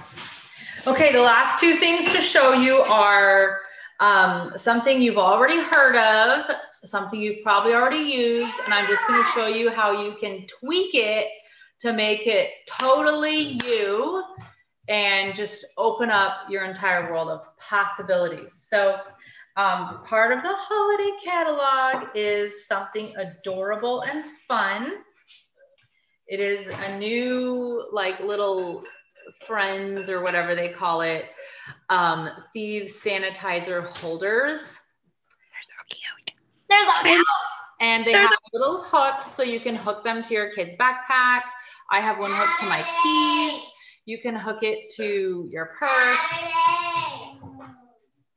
[0.88, 3.60] Okay, the last two things to show you are
[4.00, 6.46] um, something you've already heard of,
[6.84, 10.46] something you've probably already used, and I'm just going to show you how you can
[10.48, 11.28] tweak it
[11.82, 14.24] to make it totally you
[14.90, 18.54] and just open up your entire world of possibilities.
[18.54, 19.00] So
[19.56, 24.94] um, part of the holiday catalog is something adorable and fun.
[26.28, 28.84] It is a new like little
[29.46, 31.26] friends or whatever they call it,
[31.90, 34.80] um, thieves sanitizer holders.
[35.52, 36.34] They're so cute.
[36.70, 37.24] There's a
[37.80, 41.42] And they have little hooks so you can hook them to your kid's backpack.
[41.92, 43.70] I have one hooked to my keys.
[44.06, 46.52] You can hook it to your purse,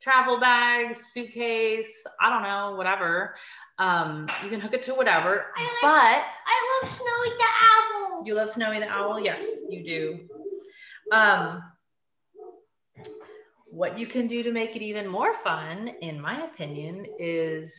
[0.07, 3.35] travel bags, suitcase, I don't know, whatever.
[3.77, 8.23] Um, you can hook it to whatever, I but I love Snowy the owl.
[8.25, 9.19] you love Snowy the Owl?
[9.19, 10.19] Yes, you do.
[11.11, 11.61] Um,
[13.69, 17.77] what you can do to make it even more fun, in my opinion, is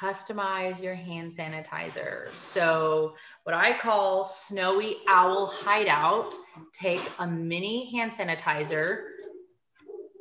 [0.00, 2.32] customize your hand sanitizer.
[2.32, 6.32] So, what I call Snowy Owl Hideout,
[6.72, 9.15] take a mini hand sanitizer,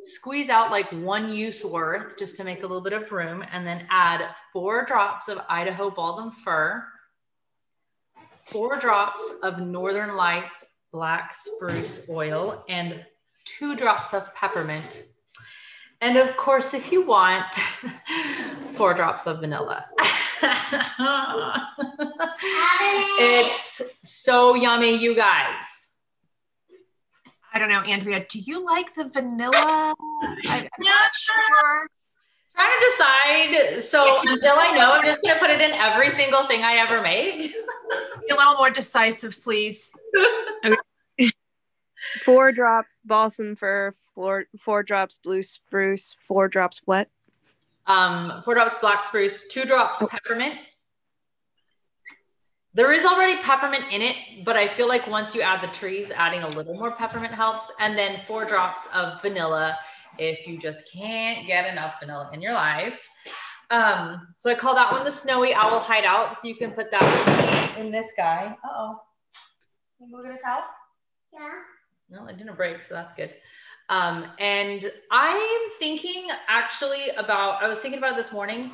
[0.06, 3.66] squeeze out like one use worth just to make a little bit of room, and
[3.66, 6.86] then add four drops of Idaho Balsam Fir,
[8.48, 13.04] four drops of Northern Lights black spruce oil, and
[13.44, 15.04] two drops of peppermint.
[16.02, 17.56] And of course, if you want,
[18.74, 19.86] four drops of vanilla.
[23.20, 25.75] it's so yummy, you guys.
[27.56, 28.26] I don't know, Andrea.
[28.30, 29.96] Do you like the vanilla?
[30.46, 31.88] I, am not sure.
[32.54, 33.82] Trying to decide.
[33.84, 37.02] So until I know, I'm just gonna put it in every single thing I ever
[37.02, 37.40] make.
[37.40, 39.90] Be a little more decisive, please.
[42.24, 47.08] Four drops balsam fir, four four drops blue spruce, four drops what?
[47.88, 50.56] Um, four drops black spruce, two drops peppermint.
[52.76, 56.12] There is already peppermint in it, but I feel like once you add the trees,
[56.12, 57.72] adding a little more peppermint helps.
[57.80, 59.78] And then four drops of vanilla
[60.20, 63.00] if you just can't get enough vanilla in your life.
[63.72, 66.36] Um, so I call that one the Snowy Owl Hideout.
[66.36, 68.54] So you can put that in this guy.
[68.62, 69.00] Uh-oh.
[69.98, 70.64] Can you go get a towel?
[71.34, 71.52] Yeah.
[72.10, 73.34] No, it didn't break, so that's good.
[73.88, 78.72] Um, and I'm thinking actually about, I was thinking about it this morning,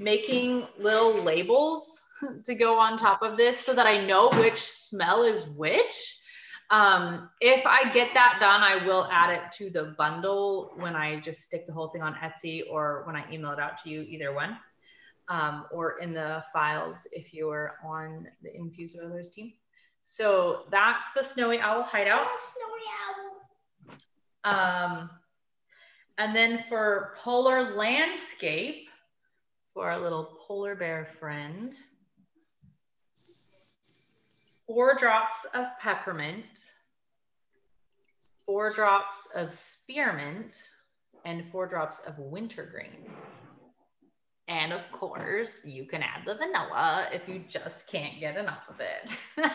[0.00, 2.02] making little labels
[2.44, 6.18] to go on top of this so that I know which smell is which.
[6.70, 11.20] Um, if I get that done, I will add it to the bundle when I
[11.20, 14.02] just stick the whole thing on Etsy or when I email it out to you,
[14.02, 14.58] either one,
[15.28, 19.52] um, or in the files if you are on the Infused Oilers team.
[20.04, 22.26] So that's the Snowy Owl Hideout.
[22.54, 23.96] Snowy
[24.44, 25.00] owl.
[25.00, 25.10] Um,
[26.18, 28.88] and then for polar landscape,
[29.74, 31.76] for our little polar bear friend,
[34.66, 36.44] four drops of peppermint,
[38.46, 40.56] four drops of spearmint,
[41.24, 43.10] and four drops of wintergreen.
[44.48, 48.80] And of course, you can add the vanilla if you just can't get enough of
[48.80, 49.16] it.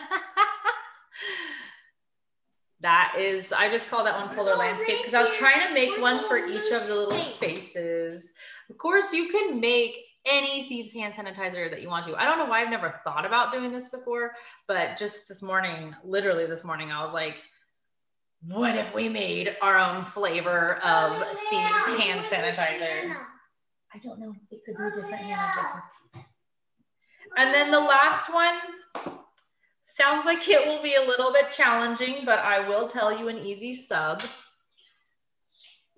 [2.80, 5.98] that is, I just call that one polar landscape because I was trying to make
[5.98, 8.32] one for each of the little faces.
[8.68, 9.94] Of course, you can make
[10.24, 12.16] any thieves hand sanitizer that you want to.
[12.16, 14.32] I don't know why I've never thought about doing this before,
[14.68, 17.36] but just this morning, literally this morning, I was like,
[18.46, 23.16] what if we made our own flavor of thieves hand sanitizer?
[23.94, 24.34] I don't know.
[24.50, 25.82] It could be a different hand.
[27.36, 28.58] And then the last one
[29.84, 33.38] sounds like it will be a little bit challenging, but I will tell you an
[33.38, 34.22] easy sub.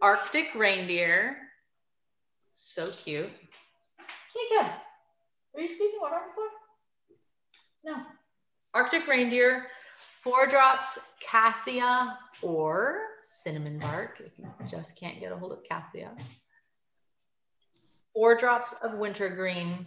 [0.03, 1.37] Arctic reindeer.
[2.55, 3.31] So cute.
[4.35, 4.71] Okay, good.
[5.55, 6.49] Are you squeezing water on the floor?
[7.85, 8.03] No.
[8.73, 9.67] Arctic reindeer,
[10.21, 16.11] four drops cassia or cinnamon bark if you just can't get a hold of cassia.
[18.13, 19.87] Four drops of wintergreen.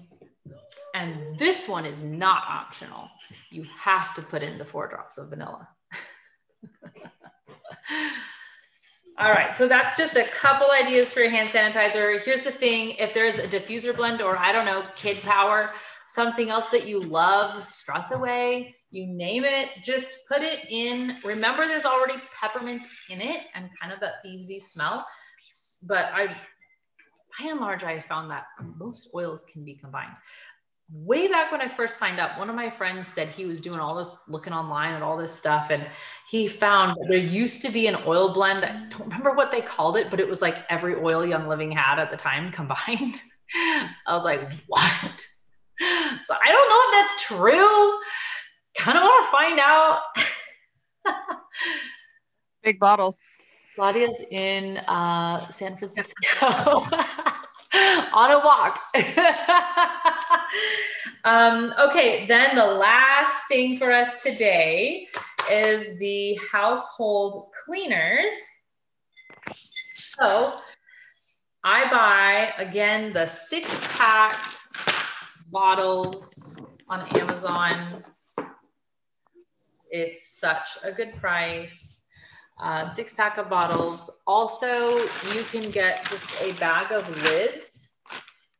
[0.96, 3.10] And this one is not optional.
[3.52, 5.68] You have to put in the four drops of vanilla.
[9.20, 12.22] All right, so that's just a couple ideas for your hand sanitizer.
[12.24, 15.72] Here's the thing, if there's a diffuser blend or I don't know, kid power,
[16.08, 21.16] something else that you love, stress away, you name it, just put it in.
[21.26, 25.08] Remember there's already peppermint in it and kind of that thievesy smell.
[25.82, 28.46] But I, by and large, I found that
[28.78, 30.14] most oils can be combined
[30.92, 33.80] way back when I first signed up, one of my friends said he was doing
[33.80, 35.70] all this looking online at all this stuff.
[35.70, 35.86] And
[36.30, 38.64] he found there used to be an oil blend.
[38.64, 41.72] I don't remember what they called it, but it was like every oil Young Living
[41.72, 43.22] had at the time combined.
[44.06, 45.28] I was like, what?
[45.80, 48.00] So I don't know if that's true.
[48.78, 50.02] Kind of want to find out.
[52.64, 53.18] Big bottle.
[53.76, 56.86] Claudia's in uh, San Francisco.
[58.14, 58.80] on a walk.
[61.26, 65.08] um, okay, then the last thing for us today
[65.52, 68.34] is the household cleaners.
[69.90, 70.56] So
[71.64, 73.68] I buy, again, the six
[73.98, 74.40] pack
[75.52, 78.04] bottles on Amazon.
[79.90, 81.97] It's such a good price
[82.60, 84.10] uh, six pack of bottles.
[84.26, 84.98] Also,
[85.34, 87.90] you can get just a bag of lids.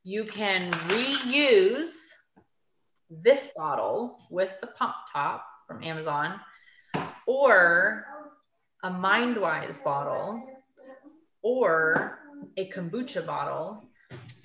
[0.04, 2.08] you can reuse
[3.10, 6.40] this bottle with the pump top from Amazon
[7.26, 8.06] or
[8.84, 10.42] a Mindwise bottle
[11.42, 12.20] or
[12.58, 13.84] a kombucha bottle.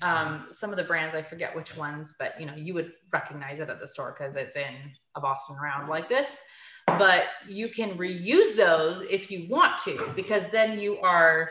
[0.01, 3.61] Um, some of the brands, I forget which ones, but you know, you would recognize
[3.61, 4.75] it at the store because it's in
[5.15, 6.39] a Boston round like this.
[6.87, 11.49] But you can reuse those if you want to, because then you are.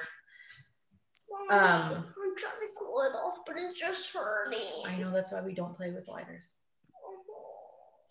[1.51, 4.61] Um, I'm trying to cool it off, but it's just hurting.
[4.87, 6.59] I know that's why we don't play with lighters.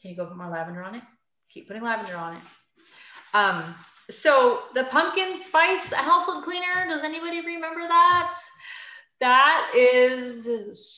[0.02, 1.03] Can you go put more lavender on it?
[1.52, 2.41] Keep putting lavender on it.
[3.34, 3.76] Um,
[4.10, 8.35] so the pumpkin spice household cleaner, does anybody remember that?
[9.19, 10.48] That is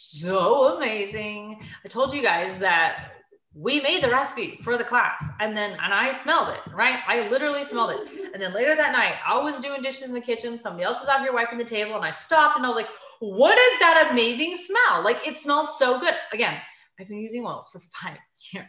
[0.09, 1.61] so amazing.
[1.85, 3.12] I told you guys that
[3.55, 6.99] we made the recipe for the class and then and I smelled it, right?
[7.07, 8.34] I literally smelled it.
[8.34, 10.57] And then later that night, I was doing dishes in the kitchen.
[10.57, 12.89] Somebody else was out here wiping the table and I stopped and I was like,
[13.19, 15.03] what is that amazing smell?
[15.03, 16.15] Like it smells so good.
[16.31, 16.57] Again,
[16.99, 18.18] I've been using oils for five
[18.52, 18.68] years.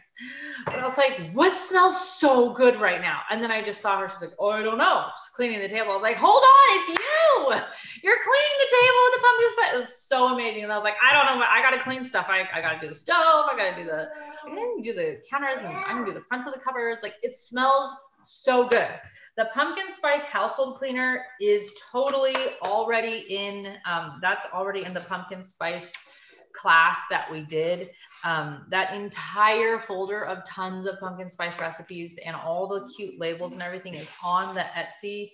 [0.65, 3.19] But I was like, what smells so good right now?
[3.29, 4.09] And then I just saw her.
[4.09, 5.05] She's like, oh, I don't know.
[5.15, 5.91] Just cleaning the table.
[5.91, 7.55] I was like, hold on, it's you.
[8.03, 9.73] You're cleaning the table with the pumpkin spice.
[9.73, 10.63] It was so amazing.
[10.63, 12.27] And I was like, I don't know, I got to clean stuff.
[12.29, 13.45] I, I got to do the stove.
[13.51, 14.09] I got to do the,
[14.45, 17.03] I can do the counters and I'm going to do the fronts of the cupboards.
[17.03, 17.91] Like it smells
[18.23, 18.89] so good.
[19.37, 25.43] The pumpkin spice household cleaner is totally already in, um, that's already in the pumpkin
[25.43, 25.91] spice
[26.55, 27.91] class that we did.
[28.23, 33.53] Um, that entire folder of tons of pumpkin spice recipes and all the cute labels
[33.53, 35.31] and everything is on the Etsy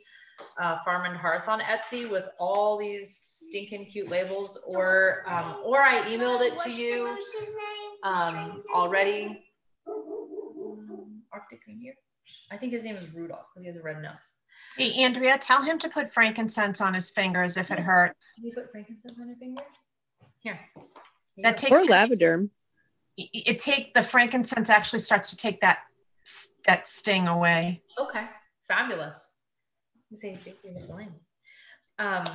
[0.59, 4.57] uh, Farm and Hearth on Etsy with all these stinking cute labels.
[4.65, 7.17] Or um, or I emailed it to you
[8.03, 9.43] um, already.
[11.33, 11.93] Arctic Reindeer.
[12.51, 14.33] I think his name is Rudolph because he has a red nose.
[14.77, 18.33] Hey, Andrea, tell him to put frankincense on his fingers if it hurts.
[18.35, 19.61] Can you put frankincense on your finger?
[20.39, 20.59] Here.
[21.37, 22.47] That takes Or lavender.
[23.17, 25.79] it, it take the frankincense actually starts to take that
[26.65, 27.81] that sting away.
[27.97, 28.25] Okay,
[28.67, 29.29] fabulous.
[30.13, 31.13] Say thank you, Miss Elaine.
[31.99, 32.25] Um,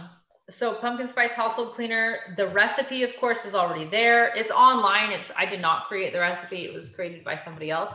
[0.48, 2.34] so pumpkin spice household cleaner.
[2.36, 4.34] The recipe, of course, is already there.
[4.36, 5.10] It's online.
[5.10, 6.64] It's I did not create the recipe.
[6.64, 7.92] It was created by somebody else.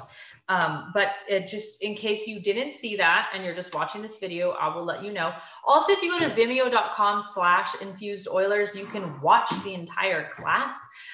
[0.50, 4.18] Um, but it just in case you didn't see that and you're just watching this
[4.18, 5.34] video, I will let you know.
[5.66, 10.74] Also, if you go to vimeo.com slash infused oilers, you can watch the entire class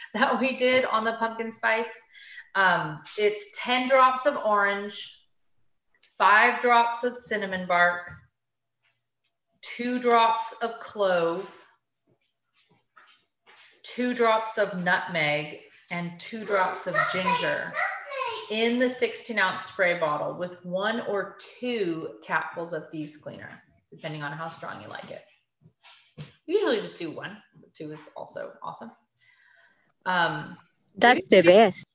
[0.13, 2.01] that we did on the pumpkin spice.
[2.55, 5.15] Um, it's 10 drops of orange,
[6.17, 8.11] five drops of cinnamon bark,
[9.61, 11.47] two drops of clove,
[13.83, 15.59] two drops of nutmeg,
[15.91, 17.73] and two drops of ginger
[18.49, 24.23] in the 16 ounce spray bottle with one or two capfuls of thieves cleaner, depending
[24.23, 25.23] on how strong you like it.
[26.45, 28.91] Usually just do one, but two is also awesome.
[30.07, 30.57] Um,
[30.95, 31.85] That's the best.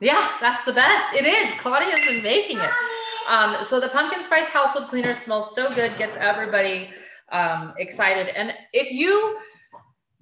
[0.00, 1.14] yeah, that's the best.
[1.14, 1.60] It is.
[1.60, 2.70] Claudia's been making it.
[3.28, 6.90] Um, so the pumpkin spice household cleaner smells so good, gets everybody
[7.30, 8.28] um, excited.
[8.28, 9.38] And if you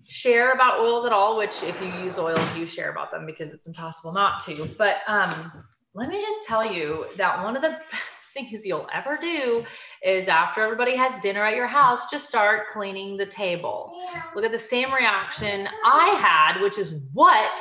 [0.06, 3.54] share about oils at all, which if you use oils, you share about them because
[3.54, 4.68] it's impossible not to.
[4.76, 5.52] But um,
[5.94, 9.64] let me just tell you that one of the best things you'll ever do
[10.02, 13.92] is after everybody has dinner at your house, just start cleaning the table.
[14.34, 17.60] Look at the same reaction I had, which is what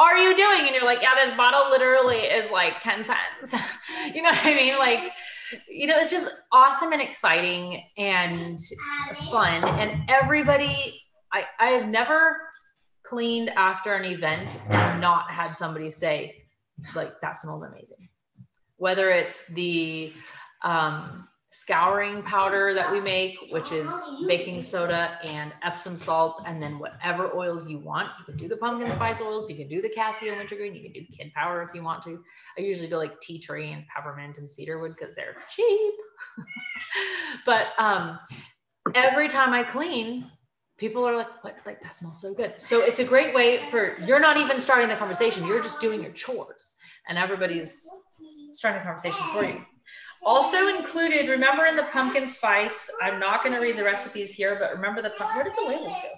[0.00, 0.60] are you doing?
[0.62, 3.62] And you're like, yeah, this bottle literally is like 10 cents.
[4.14, 4.78] you know what I mean?
[4.78, 5.12] Like,
[5.68, 8.58] you know, it's just awesome and exciting and
[9.30, 9.62] fun.
[9.64, 11.02] And everybody,
[11.32, 12.36] I, I have never
[13.02, 16.44] cleaned after an event and not had somebody say,
[16.94, 18.08] like, that smells amazing.
[18.76, 20.14] Whether it's the
[20.62, 23.90] um, scouring powder that we make, which is
[24.26, 28.08] baking soda and Epsom salts, and then whatever oils you want.
[28.20, 30.92] You can do the pumpkin spice oils, you can do the cassia wintergreen, you can
[30.92, 32.22] do kid power if you want to.
[32.56, 35.94] I usually do like tea tree and peppermint and cedarwood because they're cheap.
[37.46, 38.20] but um,
[38.94, 40.30] every time I clean,
[40.78, 41.56] people are like, what?
[41.66, 42.54] Like that smells so good.
[42.58, 46.00] So it's a great way for you're not even starting the conversation, you're just doing
[46.00, 46.74] your chores,
[47.08, 47.88] and everybody's
[48.52, 49.60] starting the conversation for you.
[50.24, 54.56] Also included, remember in the pumpkin spice, I'm not going to read the recipes here,
[54.58, 56.08] but remember the, where did the labels go?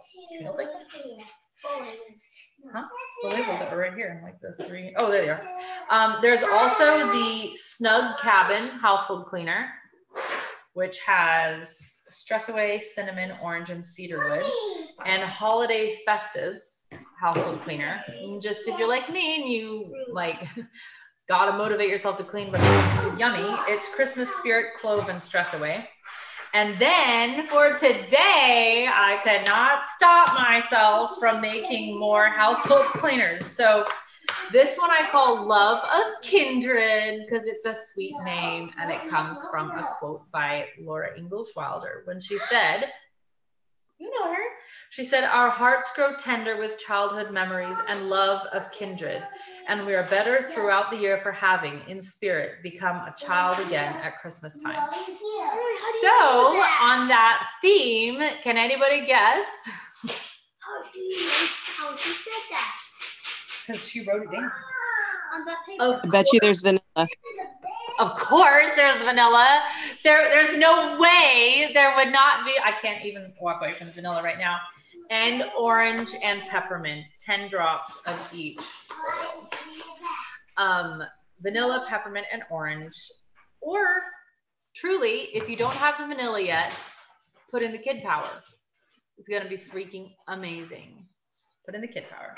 [2.72, 2.84] Huh?
[3.22, 5.42] The labels are right here, like the three, oh, there they are.
[5.90, 9.68] Um, there's also the Snug Cabin household cleaner,
[10.74, 14.44] which has Stress Away, Cinnamon, Orange, and Cedarwood,
[15.06, 16.86] and Holiday Festives
[17.20, 18.02] household cleaner.
[18.08, 20.46] And just if you're like me and you like
[21.32, 22.60] gotta motivate yourself to clean, but
[23.06, 23.56] it's yummy.
[23.66, 25.88] It's Christmas Spirit, Clove, and Stress Away.
[26.52, 33.46] And then for today, I could not stop myself from making more household cleaners.
[33.46, 33.86] So
[34.50, 39.40] this one I call Love of Kindred because it's a sweet name and it comes
[39.50, 42.90] from a quote by Laura Ingalls Wilder when she said,
[43.98, 44.44] You know her.
[44.90, 49.22] She said, Our hearts grow tender with childhood memories and love of kindred,
[49.68, 53.94] and we are better throughout the year for having, in spirit, become a child again
[54.02, 54.82] at Christmas time.
[56.00, 59.46] So, on that theme, can anybody guess?
[60.60, 61.30] How do you
[61.82, 62.74] how she said that?
[63.66, 64.50] Because she wrote it down.
[65.34, 65.90] On.
[65.94, 67.08] Of I bet you there's vanilla.
[67.98, 69.62] Of course, there's vanilla.
[70.04, 72.52] There, there's no way there would not be.
[72.62, 74.58] I can't even walk away from the vanilla right now.
[75.10, 78.62] And orange and peppermint, 10 drops of each
[78.92, 79.50] oil.
[80.56, 81.02] Um,
[81.40, 82.94] vanilla, peppermint, and orange.
[83.60, 83.84] Or
[84.74, 86.78] truly, if you don't have the vanilla yet,
[87.50, 88.28] put in the kid power.
[89.18, 91.06] It's gonna be freaking amazing.
[91.66, 92.34] Put in the kid power.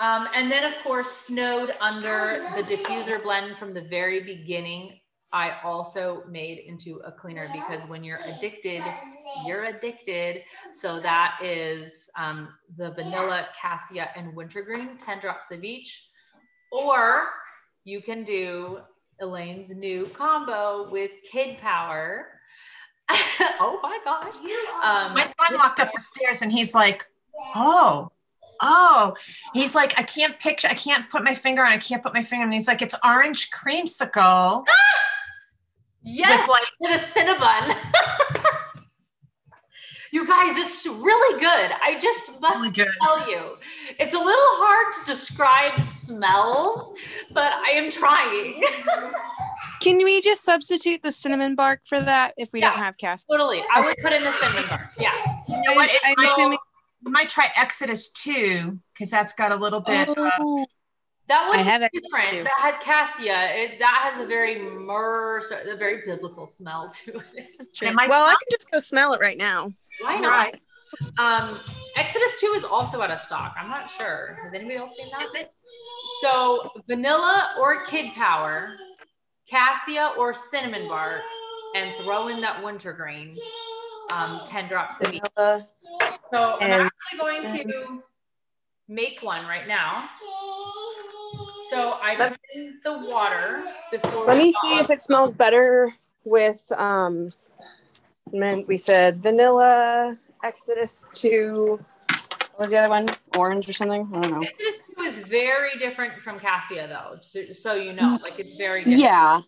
[0.00, 4.98] Um, and then of course, snowed under the diffuser blend from the very beginning,
[5.32, 8.82] I also made into a cleaner because when you're addicted,
[9.46, 10.42] you're addicted.
[10.72, 16.08] So that is um, the vanilla, cassia, and wintergreen, 10 drops of each.
[16.72, 17.24] Or
[17.84, 18.80] you can do
[19.20, 22.28] Elaine's new combo with Kid Power.
[23.10, 24.36] oh my gosh.
[24.36, 27.06] Um, My son walked up the stairs and he's like,
[27.54, 28.10] oh,
[28.60, 29.14] oh.
[29.54, 32.22] He's like, I can't picture, I can't put my finger on, I can't put my
[32.22, 32.52] finger on.
[32.52, 34.64] He's like, it's orange creamsicle
[36.02, 38.34] yes, with like, with a Cinnabon.
[40.12, 41.70] you guys, this is really good.
[41.82, 42.72] I just must Really
[43.02, 43.56] tell you,
[43.98, 46.94] it's a little hard to describe smells,
[47.32, 48.62] but I am trying.
[49.80, 52.70] Can we just substitute the cinnamon bark for that if we Yeah.
[52.70, 53.26] don't have cast?
[53.30, 53.62] totally.
[53.72, 54.90] I would put in the cinnamon bark.
[54.98, 55.12] Yeah.
[55.48, 55.90] you know what?
[55.90, 56.58] It I'm might- assuming.
[57.06, 60.08] you might try Exodus 2 because that's got a little bit.
[60.08, 60.66] of- Oh,
[61.28, 62.30] That I have that different.
[62.30, 62.44] too.
[62.44, 63.50] That has cassia.
[63.54, 67.56] It, that has a very myrrh, a very biblical smell to it.
[67.82, 69.72] It might well, I can just go smell it right now.
[70.00, 70.28] Why not?
[70.28, 70.60] Right.
[71.18, 71.58] Um,
[71.96, 73.54] Exodus 2 is also out of stock.
[73.58, 74.36] I'm not sure.
[74.42, 75.22] Has anybody else seen that?
[75.22, 75.52] Is it?
[76.22, 78.70] So vanilla or kid power,
[79.48, 81.20] cassia or cinnamon bark,
[81.74, 83.36] and throw in that wintergreen,
[84.10, 85.22] um, 10 drops of each.
[85.36, 85.68] Vanilla.
[86.32, 88.02] So I'm actually going to
[88.88, 90.08] make one right now.
[91.70, 94.24] So I put in the water before.
[94.24, 94.84] Let me see on.
[94.84, 95.92] if it smells better
[96.24, 97.32] with um
[98.32, 101.78] We said vanilla, Exodus 2.
[102.52, 103.06] What was the other one?
[103.36, 104.08] Orange or something?
[104.14, 104.42] I don't know.
[104.46, 108.80] Exodus 2 is very different from cassia though, so, so you know, like it's very
[108.80, 109.00] different.
[109.00, 109.40] Yeah.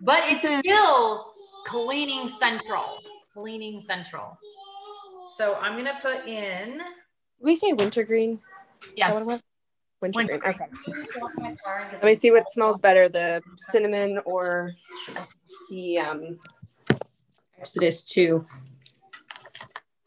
[0.00, 1.32] But it's So- still
[1.66, 2.98] cleaning central.
[3.32, 4.36] Cleaning central.
[5.36, 6.80] So I'm gonna put in.
[7.40, 8.40] We say wintergreen?
[8.82, 9.40] Is that what it Yes.
[10.00, 10.40] Wintergreen.
[10.40, 10.54] Wintergreen.
[10.54, 11.92] Okay.
[11.92, 14.72] Let me see what smells better, the cinnamon or
[15.70, 16.38] the um
[17.64, 18.44] Exodus 2.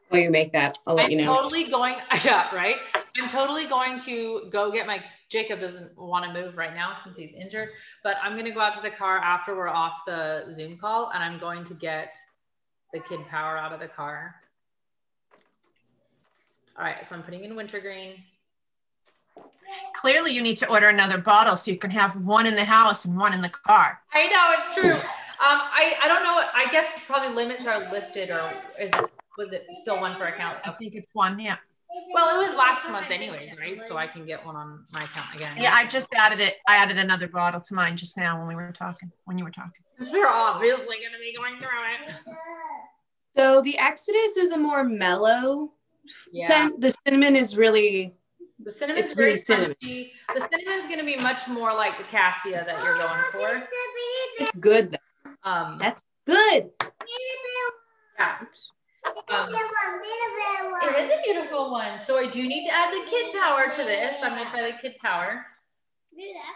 [0.09, 1.35] While you make that, I'll let I'm you know.
[1.35, 1.95] totally going.
[2.23, 2.75] Yeah, right.
[3.19, 5.03] I'm totally going to go get my.
[5.29, 7.69] Jacob doesn't want to move right now since he's injured,
[8.03, 11.23] but I'm gonna go out to the car after we're off the Zoom call, and
[11.23, 12.15] I'm going to get
[12.93, 14.35] the kid power out of the car.
[16.77, 18.23] All right, so I'm putting in wintergreen.
[19.99, 23.05] Clearly, you need to order another bottle so you can have one in the house
[23.05, 23.99] and one in the car.
[24.13, 25.01] I know it's true.
[25.39, 26.41] Um, I I don't know.
[26.53, 29.05] I guess probably limits are lifted, or is it
[29.37, 30.57] was it still one per account?
[30.65, 31.39] I think it's one.
[31.39, 31.57] Yeah.
[32.13, 33.81] Well, it was last month anyways, right?
[33.83, 35.55] So I can get one on my account again.
[35.57, 35.73] Yeah.
[35.73, 36.55] I just added it.
[36.67, 39.11] I added another bottle to mine just now when we were talking.
[39.25, 39.71] When you were talking.
[39.97, 42.35] Since we're obviously gonna be going through it.
[43.37, 45.69] So the Exodus is a more mellow
[46.31, 46.47] Yeah.
[46.47, 46.81] scent.
[46.81, 48.15] The cinnamon is really
[48.59, 49.75] The cinnamon's It's very really cinnamon.
[49.83, 50.11] crunchy.
[50.33, 53.67] The cinnamon's gonna be much more like the cassia that you're going for.
[54.39, 54.91] it's good.
[54.93, 54.97] Though.
[55.47, 56.71] Um, That's good.
[58.19, 58.35] yeah.
[59.29, 59.49] Um,
[60.83, 61.97] it is a beautiful one.
[61.99, 64.21] So I do need to add the kid power to this.
[64.23, 65.45] I'm gonna try the kid power.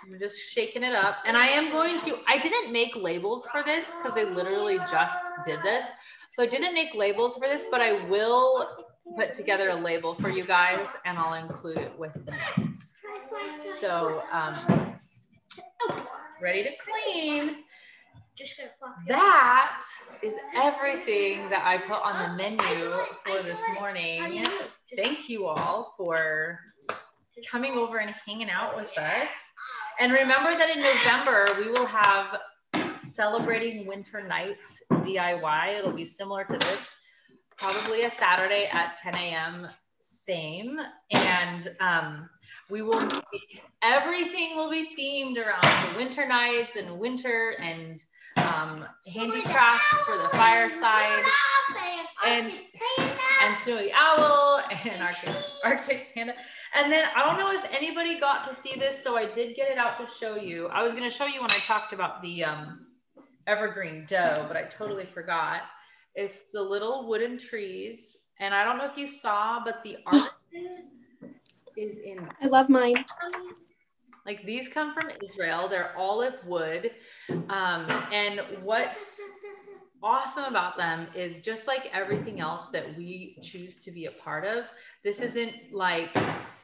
[0.03, 1.17] I'm just shaking it up.
[1.25, 5.17] And I am going to, I didn't make labels for this because I literally just
[5.45, 5.85] did this.
[6.29, 10.29] So I didn't make labels for this, but I will put together a label for
[10.29, 12.93] you guys and I'll include it with the notes.
[13.79, 14.55] So, um,
[16.41, 17.63] ready to clean.
[19.07, 19.81] That
[20.21, 22.91] is everything that I put on the menu
[23.25, 24.45] for this morning.
[24.95, 26.59] Thank you all for
[27.49, 29.31] coming over and hanging out with us.
[29.99, 32.39] And remember that in November, we will have
[32.95, 35.77] celebrating winter nights DIY.
[35.79, 36.91] It'll be similar to this,
[37.57, 39.67] probably a Saturday at 10 a.m.
[39.99, 40.79] Same,
[41.11, 42.29] and um,
[42.69, 42.99] we will.
[43.31, 48.03] Be, everything will be themed around the winter nights and winter and
[48.51, 51.23] um, handicrafts for the fireside
[52.25, 52.55] and
[53.43, 56.33] and Snowy Owl and Arctic, Arctic Panda.
[56.75, 59.71] And then I don't know if anybody got to see this, so I did get
[59.71, 60.67] it out to show you.
[60.67, 62.85] I was going to show you when I talked about the um,
[63.47, 65.61] evergreen dough, but I totally forgot.
[66.15, 68.17] It's the little wooden trees.
[68.39, 70.89] And I don't know if you saw, but the artisan
[71.77, 72.27] is in.
[72.41, 73.05] I love mine.
[74.25, 75.67] Like these come from Israel.
[75.67, 76.91] They're olive wood.
[77.29, 79.19] Um, and what's
[80.03, 84.45] awesome about them is just like everything else that we choose to be a part
[84.45, 84.65] of,
[85.03, 86.15] this isn't like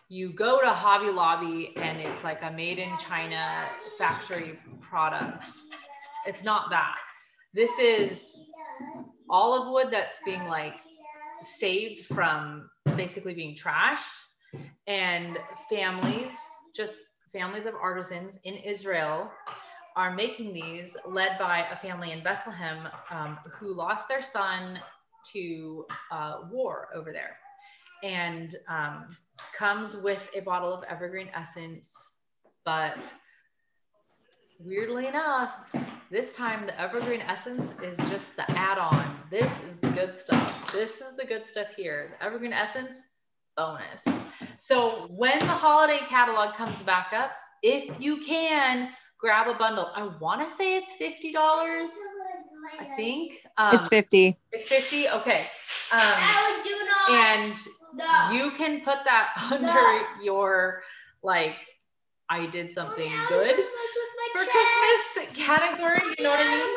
[0.10, 3.52] you go to Hobby Lobby and it's like a made in China
[3.98, 5.46] factory product.
[6.26, 6.98] It's not that.
[7.54, 8.50] This is
[9.30, 10.76] olive wood that's being like
[11.42, 14.24] saved from basically being trashed
[14.88, 15.38] and
[15.70, 16.40] families
[16.76, 16.98] just
[17.32, 19.32] families of artisans in Israel
[19.96, 24.80] are making these, led by a family in Bethlehem um, who lost their son
[25.34, 27.38] to uh, war over there,
[28.04, 29.10] and um,
[29.58, 31.94] comes with a bottle of evergreen essence.
[32.64, 33.12] But
[34.60, 35.56] weirdly enough,
[36.12, 39.18] this time the evergreen essence is just the add-on.
[39.32, 40.72] This is the good stuff.
[40.72, 42.12] This is the good stuff here.
[42.20, 43.02] The evergreen essence
[43.58, 44.04] bonus.
[44.58, 47.32] So when the holiday catalog comes back up,
[47.64, 48.90] if you can,
[49.20, 49.92] grab a bundle.
[49.96, 51.92] I want to say it's fifty dollars.
[52.80, 54.38] I think um, it's fifty.
[54.52, 55.10] It's fifty.
[55.10, 55.48] Okay.
[55.92, 56.02] Um,
[57.10, 57.56] and
[58.32, 60.84] you can put that under your
[61.24, 61.56] like
[62.30, 66.02] I did something good for Christmas category.
[66.18, 66.76] You know what I mean?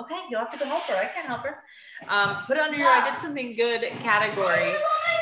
[0.00, 0.96] Okay, you'll have to go help her.
[0.96, 1.58] I can't help her.
[2.08, 4.74] Um, put it under your I did something good category.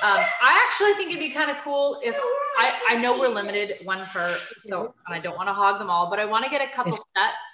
[0.03, 2.17] Um, I actually think it'd be kind of cool if
[2.59, 6.09] I, I know we're limited one per, so I don't want to hog them all,
[6.09, 7.45] but I want to get a couple sets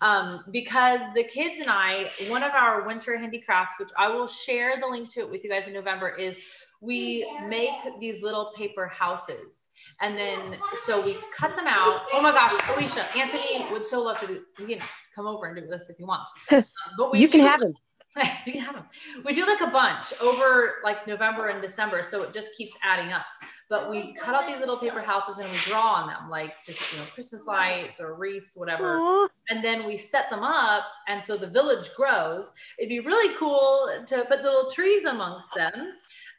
[0.00, 4.80] um, because the kids and I, one of our winter handicrafts, which I will share
[4.80, 6.42] the link to it with you guys in November, is
[6.80, 9.68] we make these little paper houses.
[10.00, 12.02] And then, so we cut them out.
[12.14, 15.56] Oh my gosh, Alicia, Anthony would so love to do, you can come over and
[15.56, 16.26] do this if you want.
[16.96, 17.74] But you can have him.
[18.16, 18.84] have them.
[19.24, 23.12] We do like a bunch over like November and December, so it just keeps adding
[23.12, 23.24] up.
[23.68, 26.92] But we cut out these little paper houses and we draw on them, like just
[26.92, 28.98] you know Christmas lights or wreaths, whatever.
[28.98, 29.28] Aww.
[29.50, 32.50] And then we set them up, and so the village grows.
[32.78, 35.72] It'd be really cool to put little trees amongst them.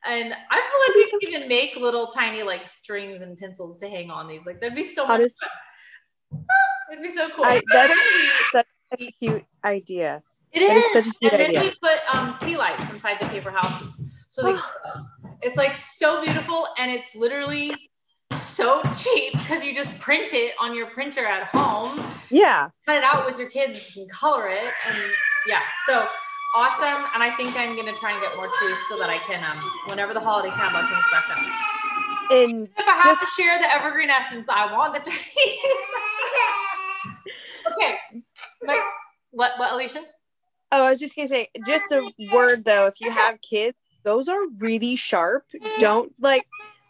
[0.03, 3.88] And I feel like we could even make little tiny like strings and tinsels to
[3.88, 4.45] hang on these.
[4.45, 6.41] Like that'd be so much fun.
[6.91, 7.45] It'd be so cool.
[7.45, 7.93] I, that's
[8.52, 8.68] such
[8.99, 10.22] a cute idea.
[10.53, 10.84] It is.
[10.84, 11.60] is such a cute and idea.
[11.60, 14.02] then we put um, tea lights inside the paper houses.
[14.28, 14.60] So they,
[15.41, 17.72] it's like so beautiful, and it's literally
[18.36, 22.03] so cheap because you just print it on your printer at home.
[22.30, 22.69] Yeah.
[22.86, 24.98] Cut it out with your kids, you can color it, and
[25.48, 25.61] yeah.
[25.86, 26.06] So
[26.56, 27.06] awesome.
[27.14, 29.57] And I think I'm gonna try and get more trees so that I can, um,
[29.88, 31.38] whenever the holiday comes back up.
[32.32, 35.18] And if I have just, to share the evergreen essence, I want the trees.
[37.73, 37.95] okay.
[38.65, 38.78] But
[39.32, 39.52] what?
[39.57, 40.03] What, Alicia?
[40.72, 42.88] Oh, I was just gonna say, just a word though.
[42.88, 45.45] If you have kids, those are really sharp.
[45.80, 46.48] Don't like,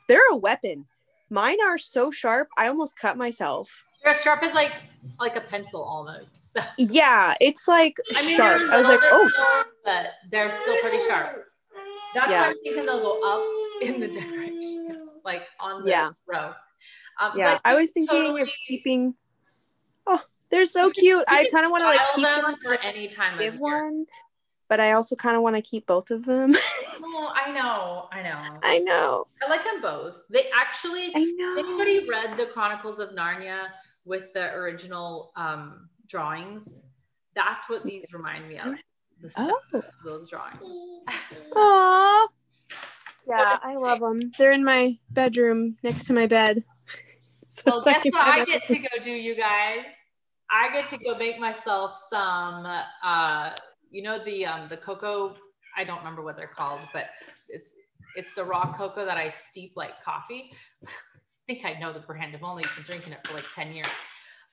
[0.08, 0.86] they're a weapon.
[1.30, 2.50] Mine are so sharp.
[2.58, 3.70] I almost cut myself.
[4.04, 4.72] They're as sharp as like
[5.20, 6.54] like a pencil almost.
[6.54, 6.60] So.
[6.78, 8.62] Yeah, it's like I mean, sharp.
[8.70, 11.46] I was like, oh, but they're still pretty sharp.
[12.14, 12.42] That's yeah.
[12.42, 16.10] why I'm thinking they'll go up in the direction, like on the yeah.
[16.28, 16.54] row.
[17.20, 19.16] Um, yeah, I was thinking totally, of keeping.
[20.06, 20.22] Oh,
[20.52, 21.24] they're so cute.
[21.28, 23.40] I kind of want to like keep one for any time.
[23.40, 24.06] Give one,
[24.68, 26.54] but I also kind of want to keep both of them.
[27.04, 29.28] oh, I know, I know, I know.
[29.42, 30.18] I like them both.
[30.30, 31.12] They actually.
[31.16, 31.56] I know.
[31.58, 33.68] Anybody read the Chronicles of Narnia
[34.06, 36.84] with the original um, drawings?
[37.36, 38.76] That's what these remind me of.
[39.38, 39.60] Oh.
[40.04, 40.60] those drawings.
[41.54, 42.28] Aww.
[43.28, 44.32] Yeah, I love them.
[44.38, 46.64] They're in my bedroom next to my bed.
[47.48, 49.86] so well, guess what I get to go do, you guys?
[50.52, 52.66] I get to go make myself some,
[53.04, 53.52] uh,
[53.90, 55.36] you know, the um, the cocoa.
[55.78, 57.06] I don't remember what they're called, but
[57.48, 57.74] it's
[58.16, 60.52] it's the raw cocoa that I steep like coffee.
[60.86, 60.90] I
[61.48, 62.36] think I know the brand.
[62.36, 63.88] I've only been drinking it for like 10 years.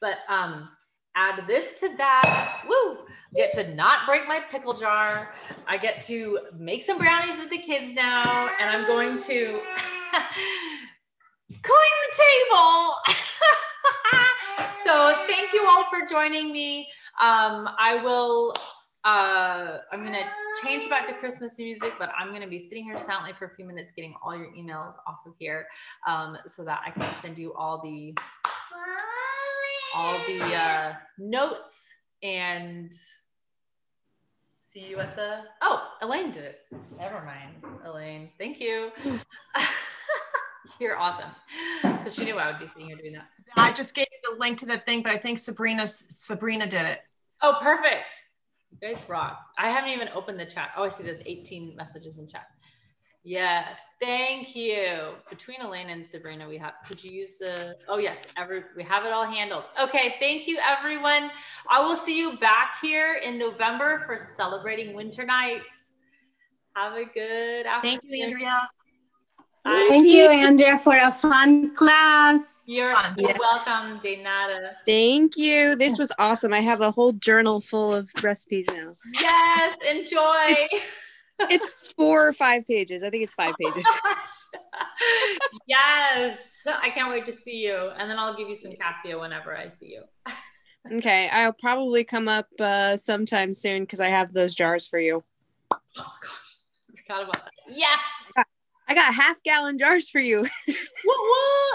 [0.01, 0.71] But um,
[1.17, 2.63] add this to that.
[2.69, 2.99] Woo!
[3.37, 5.35] get to not break my pickle jar.
[5.67, 9.45] I get to make some brownies with the kids now, and I'm going to
[11.63, 12.95] clean the table.
[14.89, 16.89] so thank you all for joining me.
[17.21, 18.55] Um, I will.
[19.05, 20.25] Uh, I'm gonna
[20.63, 23.67] change back to Christmas music, but I'm gonna be sitting here silently for a few
[23.67, 25.67] minutes, getting all your emails off of here,
[26.07, 28.15] um, so that I can send you all the
[29.95, 31.87] all the uh, notes
[32.23, 32.91] and
[34.57, 35.43] see you at the.
[35.61, 36.61] Oh, Elaine did it.
[36.99, 38.31] Never mind, Elaine.
[38.39, 38.91] Thank you.
[40.81, 41.31] You're awesome.
[41.83, 43.27] Because she knew I would be sitting here doing that.
[43.57, 46.83] I just gave you the link to the thing, but I think Sabrina Sabrina did
[46.83, 47.01] it.
[47.43, 48.15] Oh, perfect.
[48.71, 49.39] You guys rock.
[49.57, 50.71] I haven't even opened the chat.
[50.77, 52.47] Oh, I see there's 18 messages in chat.
[53.25, 55.15] Yes, thank you.
[55.29, 59.05] Between Elaine and Sabrina, we have, could you use the, oh yes, every, we have
[59.05, 59.65] it all handled.
[59.81, 61.31] Okay, thank you everyone.
[61.69, 65.93] I will see you back here in November for celebrating winter nights.
[66.75, 68.01] Have a good afternoon.
[68.01, 68.69] Thank you, Andrea.
[69.69, 72.65] Thank you, Andrea, for a fun class.
[72.67, 73.15] You're Fun.
[73.19, 74.71] so welcome, Denada.
[74.87, 75.77] Thank you.
[75.77, 76.53] This was awesome.
[76.53, 78.95] I have a whole journal full of recipes now.
[79.21, 80.57] Yes, enjoy.
[81.51, 83.03] It's four or five pages.
[83.03, 83.87] I think it's five pages.
[85.67, 87.91] yes, I can't wait to see you.
[87.97, 90.03] And then I'll give you some cassia whenever I see you.
[90.91, 95.23] Okay, I'll probably come up uh, sometime soon because I have those jars for you.
[95.73, 96.57] Oh gosh,
[96.91, 97.53] I forgot about that.
[97.69, 97.99] Yes.
[98.89, 100.47] I got half gallon jars for you.
[101.05, 101.19] What?
[101.21, 101.59] What?